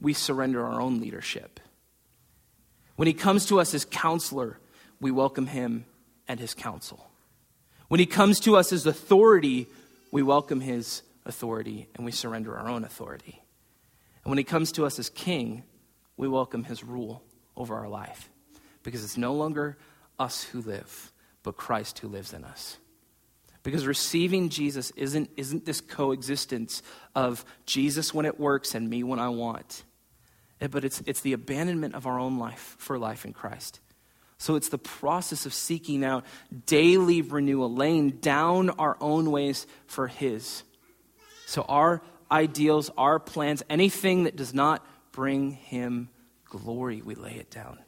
we 0.00 0.12
surrender 0.12 0.64
our 0.64 0.80
own 0.80 1.00
leadership. 1.00 1.58
When 2.94 3.08
he 3.08 3.14
comes 3.14 3.46
to 3.46 3.58
us 3.60 3.74
as 3.74 3.84
counselor, 3.84 4.58
we 5.00 5.10
welcome 5.10 5.48
him 5.48 5.86
and 6.28 6.38
his 6.38 6.54
counsel. 6.54 7.10
When 7.88 8.00
he 8.00 8.06
comes 8.06 8.38
to 8.40 8.56
us 8.56 8.72
as 8.72 8.86
authority, 8.86 9.66
we 10.12 10.22
welcome 10.22 10.60
his 10.60 11.02
authority 11.26 11.88
and 11.94 12.04
we 12.04 12.12
surrender 12.12 12.56
our 12.56 12.68
own 12.68 12.84
authority. 12.84 13.42
And 14.24 14.30
when 14.30 14.38
he 14.38 14.44
comes 14.44 14.72
to 14.72 14.86
us 14.86 14.98
as 14.98 15.10
king, 15.10 15.64
we 16.18 16.28
welcome 16.28 16.64
his 16.64 16.84
rule 16.84 17.22
over 17.56 17.74
our 17.76 17.88
life 17.88 18.28
because 18.82 19.02
it's 19.02 19.16
no 19.16 19.32
longer 19.32 19.78
us 20.18 20.42
who 20.42 20.60
live, 20.60 21.12
but 21.42 21.56
Christ 21.56 22.00
who 22.00 22.08
lives 22.08 22.34
in 22.34 22.44
us. 22.44 22.76
Because 23.62 23.86
receiving 23.86 24.48
Jesus 24.48 24.90
isn't, 24.96 25.30
isn't 25.36 25.64
this 25.64 25.80
coexistence 25.80 26.82
of 27.14 27.44
Jesus 27.66 28.12
when 28.12 28.26
it 28.26 28.38
works 28.38 28.74
and 28.74 28.90
me 28.90 29.02
when 29.02 29.18
I 29.18 29.28
want, 29.28 29.84
eh, 30.60 30.66
but 30.66 30.84
it's, 30.84 31.02
it's 31.06 31.20
the 31.20 31.32
abandonment 31.32 31.94
of 31.94 32.06
our 32.06 32.18
own 32.18 32.38
life 32.38 32.76
for 32.78 32.98
life 32.98 33.24
in 33.24 33.32
Christ. 33.32 33.80
So 34.38 34.54
it's 34.54 34.68
the 34.68 34.78
process 34.78 35.46
of 35.46 35.54
seeking 35.54 36.04
out 36.04 36.24
daily 36.66 37.22
renewal, 37.22 37.72
laying 37.72 38.10
down 38.10 38.70
our 38.70 38.96
own 39.00 39.30
ways 39.30 39.66
for 39.86 40.06
His. 40.06 40.62
So 41.46 41.62
our 41.62 42.02
ideals, 42.30 42.90
our 42.96 43.18
plans, 43.18 43.62
anything 43.68 44.24
that 44.24 44.36
does 44.36 44.54
not 44.54 44.84
bring 45.18 45.50
Him 45.50 46.10
glory, 46.44 47.02
we 47.02 47.16
lay 47.16 47.32
it 47.32 47.50
down. 47.50 47.80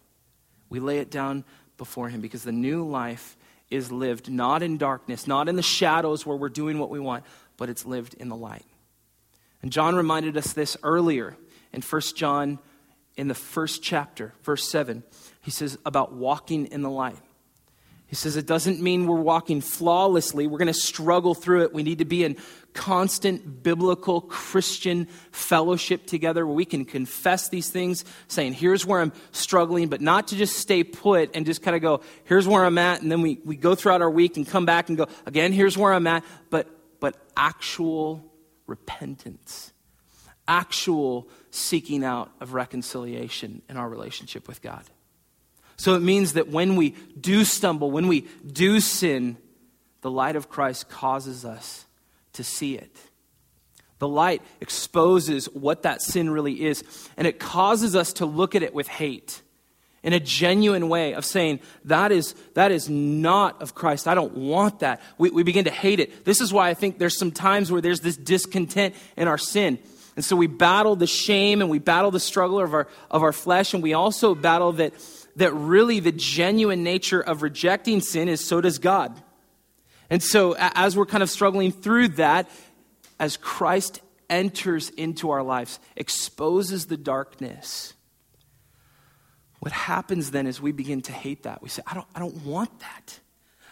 We 0.68 0.80
lay 0.80 0.98
it 0.98 1.12
down 1.12 1.44
before 1.78 2.08
Him 2.08 2.20
because 2.20 2.42
the 2.42 2.50
new 2.50 2.84
life 2.84 3.36
is 3.70 3.92
lived 3.92 4.28
not 4.28 4.64
in 4.64 4.78
darkness, 4.78 5.28
not 5.28 5.48
in 5.48 5.54
the 5.54 5.62
shadows 5.62 6.26
where 6.26 6.36
we're 6.36 6.48
doing 6.48 6.80
what 6.80 6.90
we 6.90 6.98
want, 6.98 7.22
but 7.56 7.68
it's 7.68 7.86
lived 7.86 8.14
in 8.14 8.28
the 8.30 8.34
light. 8.34 8.64
And 9.62 9.70
John 9.70 9.94
reminded 9.94 10.36
us 10.36 10.54
this 10.54 10.76
earlier 10.82 11.36
in 11.72 11.82
1 11.82 12.02
John 12.16 12.58
in 13.16 13.28
the 13.28 13.34
first 13.36 13.80
chapter, 13.80 14.34
verse 14.42 14.68
7. 14.68 15.04
He 15.40 15.52
says 15.52 15.78
about 15.86 16.12
walking 16.12 16.66
in 16.66 16.82
the 16.82 16.90
light. 16.90 17.20
He 18.10 18.16
says 18.16 18.34
it 18.34 18.46
doesn't 18.46 18.80
mean 18.80 19.06
we're 19.06 19.20
walking 19.20 19.60
flawlessly. 19.60 20.48
We're 20.48 20.58
going 20.58 20.66
to 20.66 20.74
struggle 20.74 21.32
through 21.32 21.62
it. 21.62 21.72
We 21.72 21.84
need 21.84 21.98
to 21.98 22.04
be 22.04 22.24
in 22.24 22.36
constant 22.74 23.62
biblical 23.62 24.20
Christian 24.20 25.06
fellowship 25.30 26.06
together 26.06 26.44
where 26.44 26.56
we 26.56 26.64
can 26.64 26.84
confess 26.84 27.50
these 27.50 27.70
things, 27.70 28.04
saying, 28.26 28.54
here's 28.54 28.84
where 28.84 29.00
I'm 29.00 29.12
struggling, 29.30 29.86
but 29.86 30.00
not 30.00 30.26
to 30.28 30.36
just 30.36 30.56
stay 30.56 30.82
put 30.82 31.36
and 31.36 31.46
just 31.46 31.62
kind 31.62 31.76
of 31.76 31.82
go, 31.82 32.00
here's 32.24 32.48
where 32.48 32.64
I'm 32.64 32.78
at. 32.78 33.00
And 33.00 33.12
then 33.12 33.22
we, 33.22 33.38
we 33.44 33.54
go 33.54 33.76
throughout 33.76 34.02
our 34.02 34.10
week 34.10 34.36
and 34.36 34.44
come 34.44 34.66
back 34.66 34.88
and 34.88 34.98
go, 34.98 35.06
again, 35.24 35.52
here's 35.52 35.78
where 35.78 35.92
I'm 35.92 36.08
at. 36.08 36.24
But, 36.50 36.66
but 36.98 37.14
actual 37.36 38.24
repentance, 38.66 39.72
actual 40.48 41.28
seeking 41.52 42.02
out 42.02 42.32
of 42.40 42.54
reconciliation 42.54 43.62
in 43.68 43.76
our 43.76 43.88
relationship 43.88 44.48
with 44.48 44.62
God. 44.62 44.82
So 45.80 45.94
it 45.94 46.00
means 46.00 46.34
that 46.34 46.48
when 46.48 46.76
we 46.76 46.90
do 47.18 47.42
stumble, 47.42 47.90
when 47.90 48.06
we 48.06 48.26
do 48.46 48.80
sin, 48.80 49.38
the 50.02 50.10
light 50.10 50.36
of 50.36 50.50
Christ 50.50 50.90
causes 50.90 51.46
us 51.46 51.86
to 52.34 52.44
see 52.44 52.74
it. 52.74 52.94
The 53.98 54.06
light 54.06 54.42
exposes 54.60 55.46
what 55.46 55.84
that 55.84 56.02
sin 56.02 56.28
really 56.28 56.66
is, 56.66 56.84
and 57.16 57.26
it 57.26 57.40
causes 57.40 57.96
us 57.96 58.12
to 58.14 58.26
look 58.26 58.54
at 58.54 58.62
it 58.62 58.74
with 58.74 58.88
hate 58.88 59.40
in 60.02 60.12
a 60.12 60.20
genuine 60.20 60.90
way 60.90 61.14
of 61.14 61.24
saying, 61.24 61.60
that 61.86 62.12
is, 62.12 62.34
that 62.52 62.72
is 62.72 62.90
not 62.90 63.62
of 63.62 63.74
Christ. 63.74 64.06
I 64.06 64.14
don't 64.14 64.36
want 64.36 64.80
that. 64.80 65.00
We, 65.16 65.30
we 65.30 65.44
begin 65.44 65.64
to 65.64 65.70
hate 65.70 65.98
it. 65.98 66.26
This 66.26 66.42
is 66.42 66.52
why 66.52 66.68
I 66.68 66.74
think 66.74 66.98
there's 66.98 67.16
some 67.16 67.32
times 67.32 67.72
where 67.72 67.80
there's 67.80 68.00
this 68.00 68.18
discontent 68.18 68.94
in 69.16 69.28
our 69.28 69.38
sin. 69.38 69.78
And 70.14 70.22
so 70.22 70.36
we 70.36 70.46
battle 70.46 70.94
the 70.94 71.06
shame 71.06 71.62
and 71.62 71.70
we 71.70 71.78
battle 71.78 72.10
the 72.10 72.20
struggle 72.20 72.60
of 72.60 72.74
our, 72.74 72.86
of 73.10 73.22
our 73.22 73.32
flesh, 73.32 73.72
and 73.72 73.82
we 73.82 73.94
also 73.94 74.34
battle 74.34 74.72
that 74.72 74.92
that 75.36 75.52
really 75.52 76.00
the 76.00 76.12
genuine 76.12 76.82
nature 76.82 77.20
of 77.20 77.42
rejecting 77.42 78.00
sin 78.00 78.28
is 78.28 78.44
so 78.44 78.60
does 78.60 78.78
God. 78.78 79.20
And 80.08 80.22
so, 80.22 80.56
as 80.58 80.96
we're 80.96 81.06
kind 81.06 81.22
of 81.22 81.30
struggling 81.30 81.70
through 81.70 82.08
that, 82.08 82.50
as 83.18 83.36
Christ 83.36 84.00
enters 84.28 84.90
into 84.90 85.30
our 85.30 85.42
lives, 85.42 85.78
exposes 85.96 86.86
the 86.86 86.96
darkness, 86.96 87.94
what 89.60 89.72
happens 89.72 90.30
then 90.30 90.46
is 90.46 90.60
we 90.60 90.72
begin 90.72 91.02
to 91.02 91.12
hate 91.12 91.44
that. 91.44 91.62
We 91.62 91.68
say, 91.68 91.82
I 91.86 91.94
don't, 91.94 92.06
I 92.14 92.18
don't 92.18 92.44
want 92.44 92.80
that. 92.80 93.20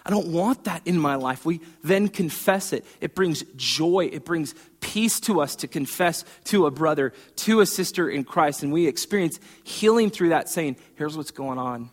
I 0.04 0.10
don't 0.10 0.28
want 0.28 0.64
that 0.64 0.86
in 0.86 0.98
my 0.98 1.16
life. 1.16 1.44
We 1.44 1.60
then 1.82 2.08
confess 2.08 2.72
it. 2.72 2.84
It 3.00 3.14
brings 3.14 3.42
joy, 3.56 4.08
it 4.12 4.24
brings 4.24 4.54
peace 4.80 5.20
to 5.20 5.40
us 5.40 5.56
to 5.56 5.68
confess 5.68 6.24
to 6.44 6.66
a 6.66 6.70
brother, 6.70 7.12
to 7.36 7.60
a 7.60 7.66
sister 7.66 8.08
in 8.08 8.24
Christ. 8.24 8.62
And 8.62 8.72
we 8.72 8.86
experience 8.86 9.40
healing 9.64 10.10
through 10.10 10.30
that, 10.30 10.48
saying, 10.48 10.76
Here's 10.94 11.16
what's 11.16 11.30
going 11.30 11.58
on 11.58 11.90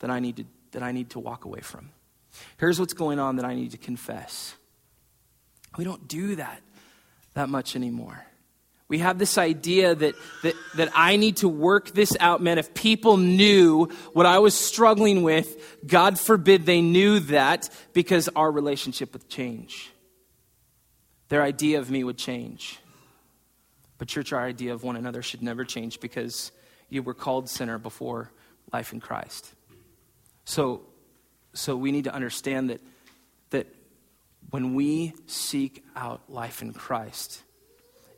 that 0.00 0.10
I 0.10 0.20
need 0.20 0.36
to, 0.36 0.44
that 0.72 0.82
I 0.82 0.92
need 0.92 1.10
to 1.10 1.18
walk 1.18 1.44
away 1.44 1.60
from. 1.60 1.90
Here's 2.58 2.78
what's 2.78 2.94
going 2.94 3.18
on 3.18 3.36
that 3.36 3.44
I 3.44 3.54
need 3.54 3.72
to 3.72 3.78
confess. 3.78 4.54
We 5.76 5.84
don't 5.84 6.06
do 6.08 6.36
that 6.36 6.62
that 7.38 7.48
much 7.48 7.76
anymore. 7.76 8.24
We 8.88 8.98
have 8.98 9.18
this 9.18 9.38
idea 9.38 9.94
that, 9.94 10.14
that, 10.42 10.54
that 10.76 10.90
I 10.94 11.16
need 11.16 11.36
to 11.38 11.48
work 11.48 11.90
this 11.90 12.16
out, 12.18 12.42
man. 12.42 12.58
If 12.58 12.74
people 12.74 13.16
knew 13.16 13.86
what 14.12 14.26
I 14.26 14.38
was 14.38 14.54
struggling 14.54 15.22
with, 15.22 15.78
God 15.86 16.18
forbid 16.18 16.66
they 16.66 16.80
knew 16.80 17.20
that 17.20 17.68
because 17.92 18.28
our 18.34 18.50
relationship 18.50 19.12
would 19.12 19.28
change. 19.28 19.92
Their 21.28 21.42
idea 21.42 21.78
of 21.78 21.90
me 21.90 22.04
would 22.04 22.18
change. 22.18 22.78
But, 23.98 24.08
church, 24.08 24.32
our 24.32 24.44
idea 24.44 24.72
of 24.72 24.82
one 24.82 24.96
another 24.96 25.22
should 25.22 25.42
never 25.42 25.64
change 25.64 26.00
because 26.00 26.52
you 26.88 27.02
were 27.02 27.14
called 27.14 27.48
sinner 27.48 27.78
before 27.78 28.30
life 28.72 28.92
in 28.92 29.00
Christ. 29.00 29.52
So, 30.44 30.82
so 31.52 31.76
we 31.76 31.92
need 31.92 32.04
to 32.04 32.14
understand 32.14 32.70
that, 32.70 32.80
that 33.50 33.66
when 34.50 34.74
we 34.74 35.14
seek 35.26 35.84
out 35.96 36.22
life 36.28 36.62
in 36.62 36.72
Christ, 36.72 37.42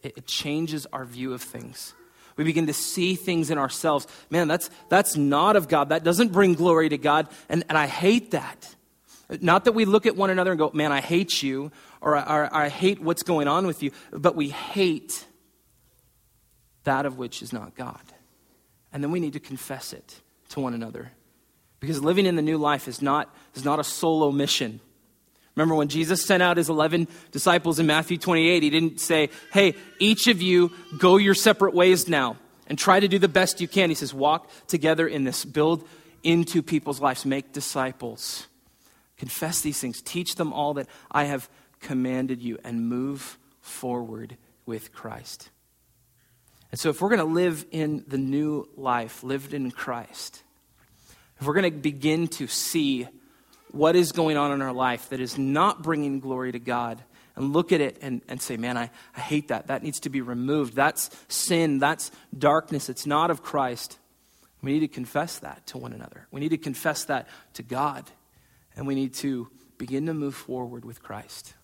it, 0.03 0.19
it 0.19 0.27
changes 0.27 0.87
our 0.93 1.05
view 1.05 1.33
of 1.33 1.43
things. 1.43 1.95
We 2.37 2.45
begin 2.45 2.69
to 2.69 2.73
see 2.73 3.17
things 3.17 3.51
in 3.51 3.59
ourselves. 3.59 4.07
Man, 4.31 4.49
that's, 4.49 4.71
that's 4.89 5.17
not 5.17 5.57
of 5.57 5.69
God. 5.69 5.89
That 5.89 6.05
doesn't 6.05 6.33
bring 6.33 6.55
glory 6.55 6.89
to 6.89 6.99
God. 6.99 7.29
And, 7.49 7.65
and 7.69 7.77
I 7.77 7.87
hate 7.87 8.31
that. 8.31 8.75
Not 9.41 9.65
that 9.65 9.73
we 9.73 9.85
look 9.85 10.07
at 10.07 10.17
one 10.17 10.31
another 10.31 10.51
and 10.51 10.59
go, 10.59 10.71
man, 10.73 10.91
I 10.91 11.01
hate 11.01 11.43
you, 11.43 11.71
or, 12.01 12.17
I 12.17 12.69
hate 12.69 13.01
what's 13.01 13.23
going 13.23 13.49
on 13.49 13.67
with 13.67 13.83
you, 13.83 13.91
but 14.11 14.35
we 14.35 14.49
hate 14.49 15.25
that 16.85 17.07
of 17.07 17.19
which 17.19 17.43
is 17.43 17.53
not 17.53 17.75
God. 17.75 18.01
And 18.93 19.05
then 19.05 19.11
we 19.11 19.21
need 19.21 19.35
to 19.35 19.41
confess 19.41 19.93
it 19.93 20.21
to 20.51 20.61
one 20.61 20.75
another. 20.75 21.13
Because 21.79 22.03
living 22.03 22.27
in 22.27 22.37
the 22.37 22.43
new 22.43 22.59
life 22.59 22.89
is 22.89 23.01
not, 23.01 23.35
is 23.55 23.65
not 23.65 23.79
a 23.79 23.85
solo 23.85 24.33
mission. 24.33 24.81
Remember 25.57 25.75
when 25.75 25.89
Jesus 25.89 26.25
sent 26.25 26.43
out 26.43 26.57
his 26.57 26.69
11 26.69 27.09
disciples 27.33 27.79
in 27.79 27.87
Matthew 27.87 28.19
28, 28.19 28.63
he 28.63 28.71
didn't 28.71 29.01
say, 29.01 29.31
hey, 29.53 29.75
each 29.99 30.27
of 30.27 30.41
you 30.41 30.73
go 30.99 31.17
your 31.17 31.35
separate 31.35 31.75
ways 31.75 32.09
now 32.09 32.37
and 32.67 32.79
try 32.79 33.01
to 33.01 33.09
do 33.09 33.19
the 33.19 33.29
best 33.29 33.61
you 33.61 33.69
can. 33.69 33.91
He 33.91 33.95
says, 33.95 34.15
walk 34.15 34.51
together 34.69 35.07
in 35.07 35.25
this, 35.25 35.45
build 35.45 35.87
into 36.23 36.63
people's 36.63 37.01
lives, 37.01 37.27
make 37.27 37.53
disciples. 37.53 38.47
Confess 39.19 39.61
these 39.61 39.79
things, 39.79 40.01
teach 40.01 40.37
them 40.37 40.53
all 40.53 40.75
that 40.75 40.87
I 41.11 41.25
have 41.25 41.49
commanded 41.81 42.43
you, 42.43 42.59
and 42.65 42.89
move 42.89 43.39
forward 43.61 44.37
with 44.67 44.93
Christ. 44.93 45.51
And 46.71 46.79
so, 46.79 46.91
if 46.91 47.01
we're 47.01 47.09
going 47.09 47.19
to 47.19 47.25
live 47.25 47.67
in 47.71 48.05
the 48.07 48.19
new 48.19 48.69
life, 48.77 49.25
lived 49.25 49.55
in 49.55 49.71
Christ, 49.71 50.43
if 51.41 51.47
we're 51.47 51.55
going 51.55 51.73
to 51.73 51.79
begin 51.79 52.29
to 52.29 52.47
see 52.47 53.09
what 53.73 53.97
is 53.97 54.13
going 54.13 54.37
on 54.37 54.53
in 54.53 54.63
our 54.63 54.73
life 54.73 55.09
that 55.11 55.21
is 55.21 55.39
not 55.39 55.83
bringing 55.83 56.21
glory 56.21 56.53
to 56.53 56.59
God 56.59 57.03
and 57.37 57.53
look 57.53 57.73
at 57.73 57.81
it 57.81 57.99
and, 58.03 58.21
and 58.29 58.41
say, 58.41 58.57
man, 58.57 58.77
I, 58.77 58.91
I 59.17 59.21
hate 59.21 59.49
that. 59.49 59.69
That 59.69 59.83
needs 59.83 60.01
to 60.01 60.11
be 60.11 60.21
removed. 60.21 60.75
That's 60.75 61.11
sin. 61.29 61.79
That's 61.79 62.11
darkness. 62.37 62.89
It's 62.89 63.07
not 63.07 63.31
of 63.31 63.43
Christ. 63.43 63.99
We 64.63 64.73
need 64.73 64.81
to 64.81 64.89
confess 64.89 65.39
that 65.39 65.67
to 65.69 65.79
one 65.79 65.93
another. 65.93 66.27
We 66.31 66.41
need 66.41 66.51
to 66.51 66.59
confess 66.59 67.05
that 67.05 67.29
to 67.55 67.63
God. 67.63 68.05
And 68.77 68.87
we 68.87 68.95
need 68.95 69.15
to 69.15 69.49
begin 69.79 70.07
to 70.07 70.15
move 70.15 70.35
forward 70.35 70.85
with 70.85 71.03
Christ. 71.03 71.55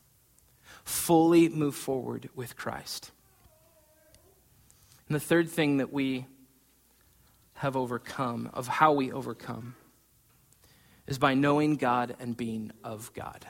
Fully 0.85 1.49
move 1.49 1.75
forward 1.75 2.29
with 2.35 2.57
Christ. 2.57 3.11
And 5.09 5.15
the 5.15 5.21
third 5.21 5.49
thing 5.49 5.79
that 5.79 5.93
we 5.93 6.27
have 7.55 7.77
overcome, 7.77 8.51
of 8.53 8.69
how 8.69 8.93
we 8.93 9.13
overcome, 9.13 9.77
is 11.07 11.19
by 11.19 11.35
knowing 11.35 11.77
God 11.77 12.17
and 12.19 12.37
being 12.37 12.73
of 12.85 13.13
God. 13.15 13.47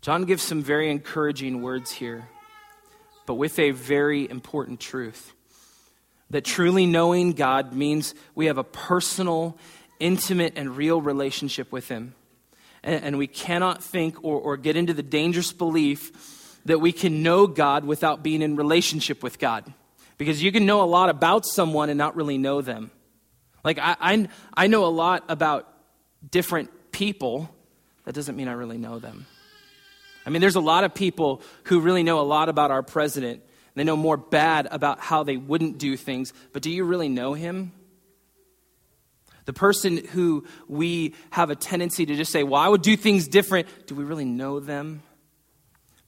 John 0.00 0.24
gives 0.24 0.42
some 0.42 0.62
very 0.62 0.90
encouraging 0.90 1.62
words 1.62 1.92
here, 1.92 2.28
but 3.26 3.34
with 3.34 3.58
a 3.58 3.70
very 3.70 4.28
important 4.28 4.80
truth 4.80 5.32
that 6.30 6.44
truly 6.44 6.86
knowing 6.86 7.32
God 7.32 7.72
means 7.72 8.14
we 8.34 8.46
have 8.46 8.58
a 8.58 8.64
personal, 8.64 9.56
intimate, 10.00 10.54
and 10.56 10.76
real 10.76 11.00
relationship 11.00 11.70
with 11.70 11.88
Him. 11.88 12.14
And, 12.84 13.04
and 13.04 13.18
we 13.18 13.26
cannot 13.26 13.82
think 13.82 14.22
or, 14.22 14.38
or 14.38 14.56
get 14.56 14.76
into 14.76 14.94
the 14.94 15.02
dangerous 15.02 15.52
belief 15.52 16.60
that 16.66 16.80
we 16.80 16.92
can 16.92 17.22
know 17.22 17.48
God 17.48 17.84
without 17.84 18.22
being 18.22 18.42
in 18.42 18.54
relationship 18.54 19.22
with 19.22 19.40
God. 19.40 19.72
Because 20.16 20.42
you 20.42 20.52
can 20.52 20.64
know 20.64 20.82
a 20.82 20.86
lot 20.86 21.08
about 21.08 21.44
someone 21.44 21.90
and 21.90 21.98
not 21.98 22.14
really 22.14 22.38
know 22.38 22.60
them. 22.60 22.92
Like, 23.64 23.78
I, 23.78 23.96
I, 24.00 24.28
I 24.54 24.66
know 24.68 24.84
a 24.84 24.92
lot 24.92 25.24
about 25.28 25.68
different 26.30 26.70
people, 26.92 27.50
that 28.04 28.14
doesn't 28.14 28.36
mean 28.36 28.46
I 28.46 28.52
really 28.52 28.78
know 28.78 28.98
them. 28.98 29.26
I 30.24 30.30
mean, 30.30 30.40
there's 30.40 30.54
a 30.54 30.60
lot 30.60 30.84
of 30.84 30.94
people 30.94 31.42
who 31.64 31.80
really 31.80 32.02
know 32.02 32.20
a 32.20 32.22
lot 32.22 32.48
about 32.48 32.70
our 32.70 32.82
president. 32.82 33.42
They 33.74 33.84
know 33.84 33.96
more 33.96 34.16
bad 34.16 34.68
about 34.70 35.00
how 35.00 35.24
they 35.24 35.36
wouldn't 35.36 35.78
do 35.78 35.96
things, 35.96 36.32
but 36.52 36.62
do 36.62 36.70
you 36.70 36.84
really 36.84 37.08
know 37.08 37.34
him? 37.34 37.72
The 39.44 39.52
person 39.52 39.98
who 39.98 40.44
we 40.68 41.14
have 41.30 41.50
a 41.50 41.56
tendency 41.56 42.06
to 42.06 42.14
just 42.14 42.32
say, 42.32 42.42
well, 42.42 42.60
I 42.60 42.68
would 42.68 42.82
do 42.82 42.96
things 42.96 43.28
different, 43.28 43.68
do 43.86 43.94
we 43.94 44.04
really 44.04 44.24
know 44.24 44.60
them? 44.60 45.02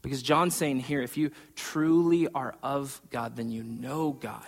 Because 0.02 0.22
John's 0.22 0.54
saying 0.54 0.80
here, 0.80 1.02
if 1.02 1.16
you 1.16 1.32
truly 1.54 2.28
are 2.28 2.54
of 2.62 3.00
God, 3.10 3.36
then 3.36 3.50
you 3.50 3.62
know 3.62 4.12
God. 4.12 4.46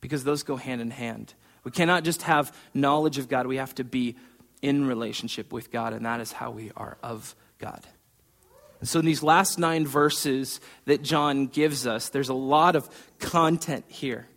Because 0.00 0.24
those 0.24 0.42
go 0.42 0.56
hand 0.56 0.80
in 0.80 0.90
hand. 0.90 1.34
We 1.64 1.70
cannot 1.70 2.04
just 2.04 2.22
have 2.22 2.54
knowledge 2.74 3.18
of 3.18 3.28
God, 3.28 3.46
we 3.46 3.56
have 3.56 3.74
to 3.76 3.84
be 3.84 4.16
in 4.62 4.86
relationship 4.86 5.52
with 5.52 5.70
God, 5.70 5.92
and 5.92 6.06
that 6.06 6.20
is 6.20 6.32
how 6.32 6.50
we 6.50 6.70
are 6.76 6.98
of 7.02 7.34
God. 7.58 7.86
And 8.80 8.88
so, 8.88 9.00
in 9.00 9.06
these 9.06 9.22
last 9.22 9.58
nine 9.58 9.86
verses 9.86 10.60
that 10.84 11.02
John 11.02 11.46
gives 11.46 11.86
us, 11.86 12.10
there's 12.10 12.28
a 12.28 12.34
lot 12.34 12.76
of 12.76 12.88
content 13.18 13.84
here. 13.88 14.28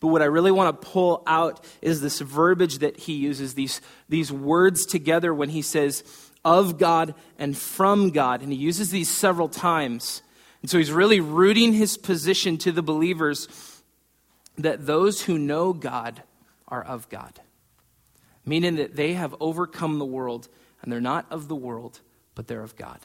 But 0.00 0.08
what 0.08 0.22
I 0.22 0.26
really 0.26 0.52
want 0.52 0.80
to 0.80 0.88
pull 0.88 1.22
out 1.26 1.64
is 1.82 2.00
this 2.00 2.20
verbiage 2.20 2.78
that 2.78 2.96
he 2.96 3.14
uses, 3.14 3.54
these, 3.54 3.80
these 4.08 4.30
words 4.30 4.86
together 4.86 5.34
when 5.34 5.48
he 5.48 5.62
says, 5.62 6.04
of 6.44 6.78
God 6.78 7.14
and 7.38 7.56
from 7.56 8.10
God. 8.10 8.42
And 8.42 8.52
he 8.52 8.58
uses 8.58 8.90
these 8.90 9.10
several 9.10 9.48
times. 9.48 10.22
And 10.62 10.70
so 10.70 10.78
he's 10.78 10.92
really 10.92 11.20
rooting 11.20 11.72
his 11.72 11.96
position 11.96 12.58
to 12.58 12.72
the 12.72 12.82
believers 12.82 13.48
that 14.56 14.86
those 14.86 15.22
who 15.22 15.38
know 15.38 15.72
God 15.72 16.22
are 16.66 16.82
of 16.82 17.08
God, 17.08 17.40
meaning 18.44 18.76
that 18.76 18.96
they 18.96 19.14
have 19.14 19.34
overcome 19.40 19.98
the 19.98 20.04
world 20.04 20.48
and 20.82 20.92
they're 20.92 21.00
not 21.00 21.26
of 21.30 21.48
the 21.48 21.56
world, 21.56 22.00
but 22.34 22.46
they're 22.46 22.62
of 22.62 22.76
God. 22.76 22.98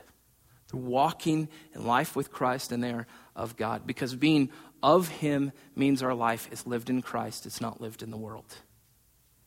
They're 0.71 0.82
walking 0.82 1.47
in 1.73 1.86
life 1.86 2.15
with 2.15 2.32
Christ 2.32 2.71
and 2.71 2.84
they 2.84 2.91
are 2.91 3.08
of 3.36 3.56
God 3.56 3.86
because 3.86 4.15
being 4.15 4.49
of 4.83 5.07
Him 5.07 5.51
means 5.75 6.03
our 6.03 6.13
life 6.13 6.47
is 6.51 6.67
lived 6.67 6.89
in 6.89 7.01
Christ, 7.01 7.47
it's 7.47 7.61
not 7.61 7.81
lived 7.81 8.03
in 8.03 8.11
the 8.11 8.17
world. 8.17 8.57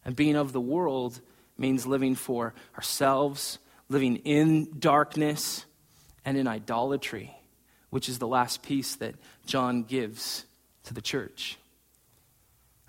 And 0.04 0.16
being 0.16 0.34
of 0.34 0.52
the 0.52 0.60
world 0.60 1.20
means 1.58 1.86
living 1.86 2.14
for 2.14 2.54
ourselves, 2.74 3.58
living 3.88 4.16
in 4.16 4.78
darkness, 4.78 5.64
and 6.24 6.36
in 6.36 6.48
idolatry, 6.48 7.32
which 7.90 8.08
is 8.08 8.18
the 8.18 8.26
last 8.26 8.62
piece 8.62 8.96
that 8.96 9.14
John 9.46 9.84
gives 9.84 10.44
to 10.84 10.94
the 10.94 11.00
church. 11.00 11.58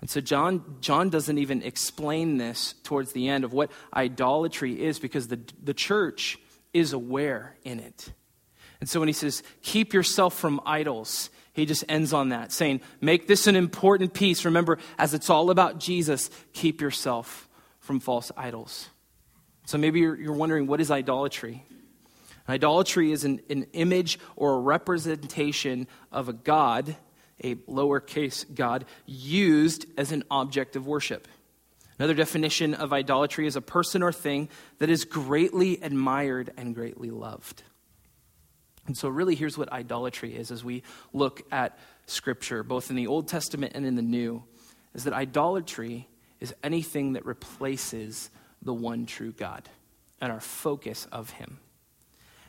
And 0.00 0.08
so 0.08 0.20
John, 0.20 0.76
John 0.80 1.10
doesn't 1.10 1.38
even 1.38 1.62
explain 1.62 2.36
this 2.36 2.74
towards 2.84 3.12
the 3.12 3.28
end 3.28 3.44
of 3.44 3.52
what 3.52 3.70
idolatry 3.94 4.80
is 4.80 4.98
because 4.98 5.28
the, 5.28 5.40
the 5.62 5.74
church 5.74 6.38
is 6.72 6.92
aware 6.92 7.56
in 7.64 7.80
it. 7.80 8.12
And 8.80 8.88
so 8.88 9.00
when 9.00 9.08
he 9.08 9.12
says, 9.12 9.42
keep 9.62 9.92
yourself 9.92 10.38
from 10.38 10.60
idols, 10.64 11.30
he 11.58 11.66
just 11.66 11.84
ends 11.88 12.12
on 12.12 12.28
that, 12.30 12.52
saying, 12.52 12.80
Make 13.00 13.26
this 13.26 13.46
an 13.46 13.56
important 13.56 14.14
piece. 14.14 14.44
Remember, 14.44 14.78
as 14.98 15.14
it's 15.14 15.28
all 15.28 15.50
about 15.50 15.78
Jesus, 15.78 16.30
keep 16.52 16.80
yourself 16.80 17.48
from 17.80 18.00
false 18.00 18.30
idols. 18.36 18.88
So 19.64 19.76
maybe 19.76 20.00
you're, 20.00 20.16
you're 20.16 20.34
wondering, 20.34 20.66
what 20.66 20.80
is 20.80 20.90
idolatry? 20.90 21.64
Idolatry 22.48 23.12
is 23.12 23.24
an, 23.24 23.40
an 23.50 23.66
image 23.72 24.18
or 24.36 24.54
a 24.54 24.60
representation 24.60 25.86
of 26.10 26.28
a 26.28 26.32
God, 26.32 26.96
a 27.42 27.56
lowercase 27.56 28.46
God, 28.54 28.86
used 29.04 29.86
as 29.98 30.12
an 30.12 30.24
object 30.30 30.76
of 30.76 30.86
worship. 30.86 31.28
Another 31.98 32.14
definition 32.14 32.74
of 32.74 32.92
idolatry 32.92 33.46
is 33.46 33.56
a 33.56 33.60
person 33.60 34.02
or 34.02 34.12
thing 34.12 34.48
that 34.78 34.88
is 34.88 35.04
greatly 35.04 35.82
admired 35.82 36.52
and 36.56 36.74
greatly 36.74 37.10
loved. 37.10 37.62
And 38.88 38.96
so, 38.96 39.10
really, 39.10 39.34
here's 39.34 39.58
what 39.58 39.70
idolatry 39.70 40.34
is 40.34 40.50
as 40.50 40.64
we 40.64 40.82
look 41.12 41.42
at 41.52 41.78
Scripture, 42.06 42.62
both 42.62 42.88
in 42.88 42.96
the 42.96 43.06
Old 43.06 43.28
Testament 43.28 43.72
and 43.74 43.84
in 43.84 43.96
the 43.96 44.02
New, 44.02 44.42
is 44.94 45.04
that 45.04 45.12
idolatry 45.12 46.08
is 46.40 46.54
anything 46.64 47.12
that 47.12 47.26
replaces 47.26 48.30
the 48.62 48.72
one 48.72 49.04
true 49.04 49.30
God 49.30 49.68
and 50.22 50.32
our 50.32 50.40
focus 50.40 51.06
of 51.12 51.30
Him. 51.30 51.58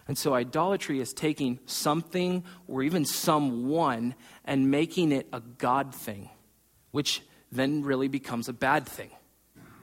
And 0.08 0.18
so, 0.18 0.34
idolatry 0.34 1.02
is 1.02 1.12
taking 1.12 1.60
something 1.66 2.46
or 2.70 2.84
even 2.84 3.04
someone 3.04 4.16
and 4.46 4.72
making 4.72 5.12
it 5.12 5.28
a 5.34 5.42
God 5.42 5.94
thing, 5.94 6.30
which 6.92 7.22
then 7.52 7.84
really 7.84 8.08
becomes 8.08 8.48
a 8.48 8.54
bad 8.54 8.88
thing. 8.88 9.10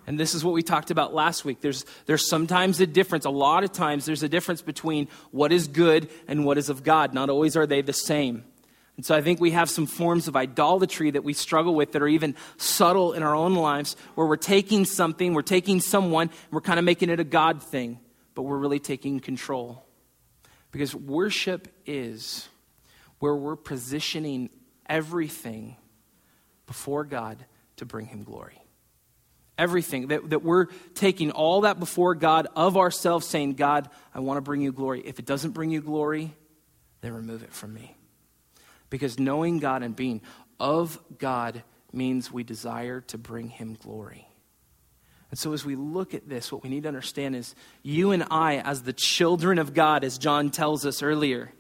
And 0.06 0.18
this 0.18 0.34
is 0.34 0.44
what 0.44 0.54
we 0.54 0.62
talked 0.62 0.92
about 0.92 1.14
last 1.14 1.44
week. 1.44 1.60
There's, 1.60 1.84
there's 2.06 2.28
sometimes 2.28 2.80
a 2.80 2.86
difference, 2.86 3.24
a 3.24 3.30
lot 3.30 3.64
of 3.64 3.72
times, 3.72 4.04
there's 4.04 4.22
a 4.22 4.28
difference 4.28 4.62
between 4.62 5.08
what 5.32 5.52
is 5.52 5.66
good 5.66 6.08
and 6.28 6.44
what 6.44 6.58
is 6.58 6.68
of 6.68 6.84
God. 6.84 7.12
Not 7.12 7.28
always 7.28 7.56
are 7.56 7.66
they 7.66 7.82
the 7.82 7.92
same. 7.92 8.44
And 8.96 9.04
so 9.04 9.14
I 9.14 9.20
think 9.20 9.40
we 9.40 9.50
have 9.50 9.68
some 9.68 9.86
forms 9.86 10.28
of 10.28 10.36
idolatry 10.36 11.10
that 11.10 11.24
we 11.24 11.32
struggle 11.32 11.74
with 11.74 11.92
that 11.92 12.02
are 12.02 12.08
even 12.08 12.36
subtle 12.56 13.12
in 13.14 13.22
our 13.22 13.34
own 13.34 13.54
lives, 13.54 13.96
where 14.14 14.26
we're 14.26 14.36
taking 14.36 14.84
something, 14.84 15.34
we're 15.34 15.42
taking 15.42 15.80
someone, 15.80 16.28
and 16.28 16.52
we're 16.52 16.60
kind 16.60 16.78
of 16.78 16.84
making 16.84 17.10
it 17.10 17.18
a 17.18 17.24
God 17.24 17.62
thing, 17.62 17.98
but 18.34 18.42
we're 18.42 18.56
really 18.56 18.78
taking 18.78 19.18
control. 19.18 19.84
Because 20.70 20.94
worship 20.94 21.68
is 21.84 22.48
where 23.18 23.34
we're 23.34 23.56
positioning 23.56 24.50
everything 24.88 25.76
before 26.66 27.04
God 27.04 27.44
to 27.76 27.84
bring 27.84 28.06
Him 28.06 28.22
glory 28.22 28.62
everything, 29.58 30.08
that, 30.08 30.30
that 30.30 30.42
we're 30.42 30.66
taking 30.94 31.30
all 31.30 31.62
that 31.62 31.78
before 31.78 32.14
God 32.14 32.48
of 32.56 32.76
ourselves, 32.76 33.26
saying, 33.26 33.54
God, 33.54 33.88
I 34.14 34.20
want 34.20 34.38
to 34.38 34.42
bring 34.42 34.60
you 34.60 34.72
glory. 34.72 35.02
If 35.04 35.18
it 35.18 35.26
doesn't 35.26 35.52
bring 35.52 35.70
you 35.70 35.80
glory, 35.80 36.34
then 37.00 37.14
remove 37.14 37.42
it 37.42 37.52
from 37.52 37.74
me. 37.74 37.96
Because 38.90 39.18
knowing 39.18 39.58
God 39.58 39.82
and 39.82 39.96
being 39.96 40.22
of 40.60 40.98
God 41.18 41.62
means 41.92 42.30
we 42.30 42.44
desire 42.44 43.00
to 43.02 43.18
bring 43.18 43.48
him 43.48 43.76
glory. 43.82 44.28
And 45.30 45.38
so, 45.38 45.52
as 45.52 45.64
we 45.64 45.74
look 45.74 46.14
at 46.14 46.28
this, 46.28 46.52
what 46.52 46.62
we 46.62 46.70
need 46.70 46.84
to 46.84 46.88
understand 46.88 47.34
is 47.34 47.54
you 47.82 48.12
and 48.12 48.24
I, 48.30 48.58
as 48.58 48.82
the 48.82 48.92
children 48.92 49.58
of 49.58 49.74
God, 49.74 50.04
as 50.04 50.18
John 50.18 50.50
tells 50.50 50.86
us 50.86 51.02
earlier, 51.02 51.52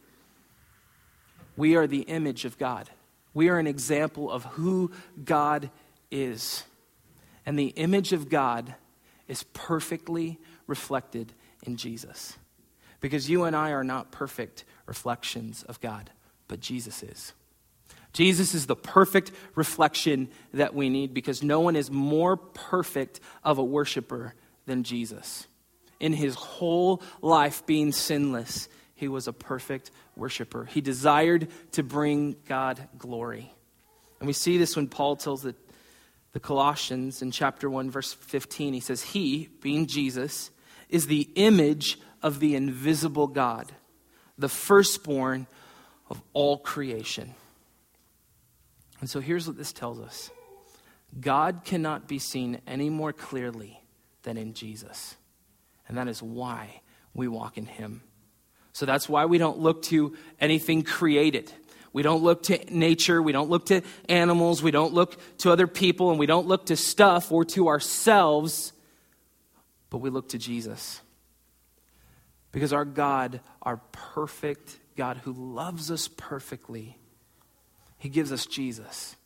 we 1.56 1.74
are 1.74 1.86
the 1.86 2.02
image 2.02 2.44
of 2.44 2.58
God. 2.58 2.88
We 3.34 3.48
are 3.48 3.58
an 3.58 3.66
example 3.66 4.30
of 4.30 4.44
who 4.44 4.92
God 5.22 5.70
is. 6.10 6.62
And 7.46 7.58
the 7.58 7.68
image 7.68 8.12
of 8.12 8.28
God 8.28 8.74
is 9.28 9.44
perfectly 9.54 10.38
reflected 10.66 11.32
in 11.62 11.76
Jesus. 11.76 12.36
Because 13.00 13.30
you 13.30 13.44
and 13.44 13.54
I 13.54 13.70
are 13.70 13.84
not 13.84 14.10
perfect 14.10 14.64
reflections 14.86 15.62
of 15.62 15.80
God, 15.80 16.10
but 16.48 16.60
Jesus 16.60 17.02
is. 17.02 17.32
Jesus 18.12 18.54
is 18.54 18.66
the 18.66 18.76
perfect 18.76 19.30
reflection 19.54 20.28
that 20.54 20.74
we 20.74 20.88
need 20.88 21.12
because 21.12 21.42
no 21.42 21.60
one 21.60 21.76
is 21.76 21.90
more 21.90 22.36
perfect 22.36 23.20
of 23.44 23.58
a 23.58 23.64
worshiper 23.64 24.34
than 24.64 24.82
Jesus. 24.82 25.46
In 26.00 26.14
his 26.14 26.34
whole 26.34 27.02
life, 27.20 27.64
being 27.66 27.92
sinless, 27.92 28.68
he 28.94 29.06
was 29.06 29.28
a 29.28 29.32
perfect 29.32 29.90
worshiper. 30.16 30.64
He 30.64 30.80
desired 30.80 31.48
to 31.72 31.82
bring 31.82 32.36
God 32.46 32.88
glory. 32.96 33.52
And 34.18 34.26
we 34.26 34.32
see 34.32 34.56
this 34.56 34.76
when 34.76 34.88
Paul 34.88 35.16
tells 35.16 35.42
the 35.42 35.54
the 36.36 36.40
Colossians 36.40 37.22
in 37.22 37.30
chapter 37.30 37.70
1, 37.70 37.90
verse 37.90 38.12
15, 38.12 38.74
he 38.74 38.80
says, 38.80 39.00
He, 39.00 39.48
being 39.62 39.86
Jesus, 39.86 40.50
is 40.90 41.06
the 41.06 41.30
image 41.34 41.98
of 42.22 42.40
the 42.40 42.54
invisible 42.54 43.26
God, 43.26 43.72
the 44.36 44.50
firstborn 44.50 45.46
of 46.10 46.20
all 46.34 46.58
creation. 46.58 47.34
And 49.00 49.08
so 49.08 49.20
here's 49.20 49.46
what 49.46 49.56
this 49.56 49.72
tells 49.72 49.98
us 49.98 50.30
God 51.18 51.62
cannot 51.64 52.06
be 52.06 52.18
seen 52.18 52.60
any 52.66 52.90
more 52.90 53.14
clearly 53.14 53.80
than 54.24 54.36
in 54.36 54.52
Jesus. 54.52 55.16
And 55.88 55.96
that 55.96 56.06
is 56.06 56.22
why 56.22 56.82
we 57.14 57.28
walk 57.28 57.56
in 57.56 57.64
Him. 57.64 58.02
So 58.74 58.84
that's 58.84 59.08
why 59.08 59.24
we 59.24 59.38
don't 59.38 59.58
look 59.58 59.84
to 59.84 60.14
anything 60.38 60.82
created. 60.82 61.50
We 61.96 62.02
don't 62.02 62.22
look 62.22 62.42
to 62.42 62.58
nature, 62.68 63.22
we 63.22 63.32
don't 63.32 63.48
look 63.48 63.64
to 63.66 63.80
animals, 64.06 64.62
we 64.62 64.70
don't 64.70 64.92
look 64.92 65.18
to 65.38 65.50
other 65.50 65.66
people, 65.66 66.10
and 66.10 66.18
we 66.18 66.26
don't 66.26 66.46
look 66.46 66.66
to 66.66 66.76
stuff 66.76 67.32
or 67.32 67.42
to 67.46 67.68
ourselves, 67.68 68.74
but 69.88 70.02
we 70.02 70.10
look 70.10 70.28
to 70.28 70.38
Jesus. 70.38 71.00
Because 72.52 72.74
our 72.74 72.84
God, 72.84 73.40
our 73.62 73.78
perfect 73.92 74.78
God 74.94 75.16
who 75.24 75.32
loves 75.32 75.90
us 75.90 76.06
perfectly, 76.06 76.98
He 77.96 78.10
gives 78.10 78.30
us 78.30 78.44
Jesus. 78.44 79.16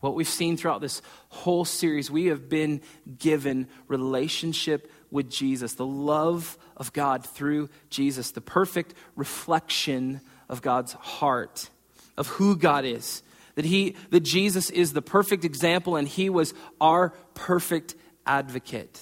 What 0.00 0.14
we've 0.14 0.26
seen 0.26 0.56
throughout 0.56 0.80
this 0.80 1.02
whole 1.28 1.66
series, 1.66 2.10
we 2.10 2.28
have 2.28 2.48
been 2.48 2.80
given 3.18 3.68
relationship 3.86 4.90
with 5.10 5.28
Jesus, 5.28 5.74
the 5.74 5.84
love 5.84 6.56
of 6.74 6.94
God 6.94 7.22
through 7.22 7.68
Jesus, 7.90 8.30
the 8.30 8.40
perfect 8.40 8.94
reflection 9.14 10.22
of 10.48 10.62
God's 10.62 10.92
heart, 10.92 11.70
of 12.16 12.28
who 12.28 12.56
God 12.56 12.84
is. 12.84 13.22
That, 13.56 13.64
he, 13.64 13.96
that 14.10 14.20
Jesus 14.20 14.70
is 14.70 14.92
the 14.92 15.02
perfect 15.02 15.44
example 15.44 15.96
and 15.96 16.06
he 16.06 16.28
was 16.28 16.52
our 16.80 17.10
perfect 17.34 17.94
advocate. 18.26 19.00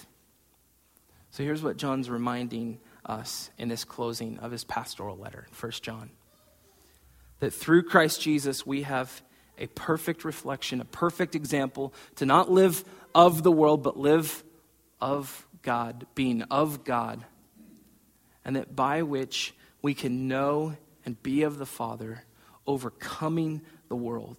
So 1.30 1.42
here's 1.42 1.62
what 1.62 1.76
John's 1.76 2.09
reminding 2.09 2.78
us 3.04 3.50
in 3.59 3.68
this 3.68 3.85
closing 3.85 4.38
of 4.38 4.52
his 4.52 4.64
pastoral 4.64 5.16
letter, 5.16 5.46
1 5.59 5.72
John. 5.83 6.11
That 7.40 7.52
through 7.52 7.83
Christ 7.83 8.22
Jesus, 8.22 8.64
we 8.64 8.83
have 8.83 9.22
a 9.59 9.66
perfect 9.68 10.24
reflection, 10.24 10.80
a 10.80 10.85
perfect 10.85 11.35
example 11.35 11.92
to 12.16 12.26
not 12.26 12.50
live 12.50 12.85
of 13.14 13.42
the 13.42 13.52
world, 13.52 13.83
but 13.83 13.96
live 13.96 14.44
of 15.00 15.46
God, 15.62 16.07
being 16.14 16.42
of 16.42 16.85
God. 16.85 17.24
And 18.44 18.57
that 18.57 18.74
by 18.74 19.02
which 19.02 19.54
we 19.83 19.94
can 19.94 20.28
know 20.28 20.76
and 21.04 21.22
be 21.22 21.42
of 21.42 21.58
the 21.58 21.66
Father, 21.66 22.24
overcoming 22.66 23.62
the 23.88 23.96
world. 23.96 24.38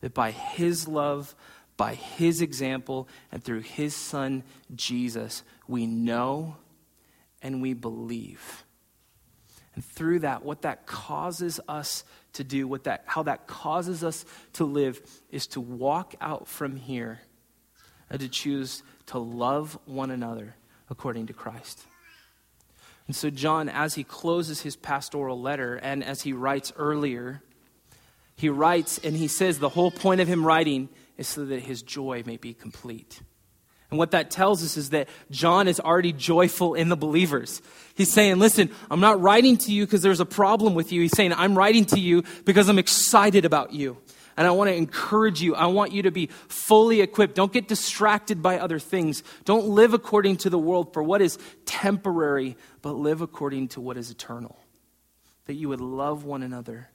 That 0.00 0.14
by 0.14 0.30
his 0.30 0.88
love, 0.88 1.34
by 1.76 1.94
his 1.94 2.40
example, 2.40 3.08
and 3.30 3.42
through 3.42 3.60
his 3.60 3.94
son, 3.94 4.42
Jesus, 4.74 5.42
we 5.68 5.86
know 5.86 6.56
and 7.40 7.62
we 7.62 7.74
believe. 7.74 8.64
And 9.74 9.84
through 9.84 10.20
that, 10.20 10.44
what 10.44 10.62
that 10.62 10.86
causes 10.86 11.60
us 11.66 12.04
to 12.34 12.44
do, 12.44 12.68
what 12.68 12.84
that, 12.84 13.04
how 13.06 13.22
that 13.22 13.46
causes 13.46 14.04
us 14.04 14.24
to 14.54 14.64
live, 14.64 15.00
is 15.30 15.46
to 15.48 15.60
walk 15.60 16.14
out 16.20 16.46
from 16.46 16.76
here 16.76 17.20
and 18.10 18.20
to 18.20 18.28
choose 18.28 18.82
to 19.06 19.18
love 19.18 19.78
one 19.86 20.10
another 20.10 20.54
according 20.90 21.26
to 21.28 21.32
Christ. 21.32 21.86
And 23.06 23.16
so, 23.16 23.30
John, 23.30 23.68
as 23.68 23.94
he 23.94 24.04
closes 24.04 24.62
his 24.62 24.76
pastoral 24.76 25.40
letter 25.40 25.76
and 25.76 26.04
as 26.04 26.22
he 26.22 26.32
writes 26.32 26.72
earlier, 26.76 27.42
he 28.36 28.48
writes 28.48 28.98
and 28.98 29.16
he 29.16 29.28
says 29.28 29.58
the 29.58 29.68
whole 29.68 29.90
point 29.90 30.20
of 30.20 30.28
him 30.28 30.46
writing 30.46 30.88
is 31.16 31.28
so 31.28 31.44
that 31.44 31.60
his 31.60 31.82
joy 31.82 32.22
may 32.26 32.36
be 32.36 32.54
complete. 32.54 33.20
And 33.90 33.98
what 33.98 34.12
that 34.12 34.30
tells 34.30 34.64
us 34.64 34.78
is 34.78 34.90
that 34.90 35.08
John 35.30 35.68
is 35.68 35.78
already 35.78 36.14
joyful 36.14 36.72
in 36.72 36.88
the 36.88 36.96
believers. 36.96 37.60
He's 37.94 38.10
saying, 38.10 38.38
Listen, 38.38 38.70
I'm 38.90 39.00
not 39.00 39.20
writing 39.20 39.58
to 39.58 39.72
you 39.72 39.84
because 39.84 40.00
there's 40.00 40.20
a 40.20 40.24
problem 40.24 40.74
with 40.74 40.92
you. 40.92 41.02
He's 41.02 41.14
saying, 41.14 41.34
I'm 41.34 41.56
writing 41.58 41.84
to 41.86 42.00
you 42.00 42.24
because 42.46 42.70
I'm 42.70 42.78
excited 42.78 43.44
about 43.44 43.74
you. 43.74 43.98
And 44.36 44.46
I 44.46 44.50
want 44.52 44.70
to 44.70 44.74
encourage 44.74 45.42
you. 45.42 45.54
I 45.54 45.66
want 45.66 45.92
you 45.92 46.02
to 46.02 46.10
be 46.10 46.28
fully 46.48 47.00
equipped. 47.00 47.34
Don't 47.34 47.52
get 47.52 47.68
distracted 47.68 48.42
by 48.42 48.58
other 48.58 48.78
things. 48.78 49.22
Don't 49.44 49.66
live 49.66 49.94
according 49.94 50.38
to 50.38 50.50
the 50.50 50.58
world 50.58 50.92
for 50.92 51.02
what 51.02 51.20
is 51.20 51.38
temporary, 51.66 52.56
but 52.80 52.92
live 52.92 53.20
according 53.20 53.68
to 53.68 53.80
what 53.80 53.96
is 53.96 54.10
eternal. 54.10 54.58
That 55.46 55.54
you 55.54 55.68
would 55.68 55.80
love 55.80 56.24
one 56.24 56.42
another 56.42 56.88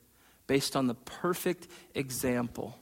based 0.47 0.75
on 0.75 0.87
the 0.87 0.95
perfect 0.95 1.67
example 1.93 2.77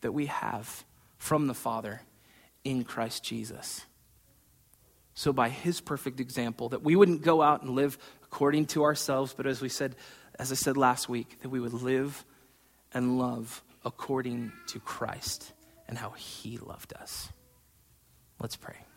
that 0.00 0.12
we 0.12 0.26
have 0.26 0.84
from 1.16 1.46
the 1.46 1.54
Father 1.54 2.02
in 2.64 2.84
Christ 2.84 3.24
Jesus. 3.24 3.86
So, 5.14 5.32
by 5.32 5.48
his 5.48 5.80
perfect 5.80 6.20
example, 6.20 6.68
that 6.68 6.82
we 6.82 6.94
wouldn't 6.94 7.22
go 7.22 7.42
out 7.42 7.62
and 7.62 7.70
live 7.70 7.98
according 8.22 8.66
to 8.66 8.84
ourselves, 8.84 9.34
but 9.36 9.46
as 9.46 9.60
we 9.60 9.68
said, 9.68 9.96
as 10.38 10.52
I 10.52 10.54
said 10.54 10.76
last 10.76 11.08
week, 11.08 11.40
that 11.42 11.48
we 11.48 11.58
would 11.58 11.72
live 11.72 12.24
and 12.92 13.18
love 13.18 13.62
according 13.84 14.52
to 14.68 14.80
Christ 14.80 15.52
and 15.88 15.96
how 15.96 16.10
he 16.10 16.58
loved 16.58 16.92
us. 16.94 17.28
Let's 18.40 18.56
pray. 18.56 18.87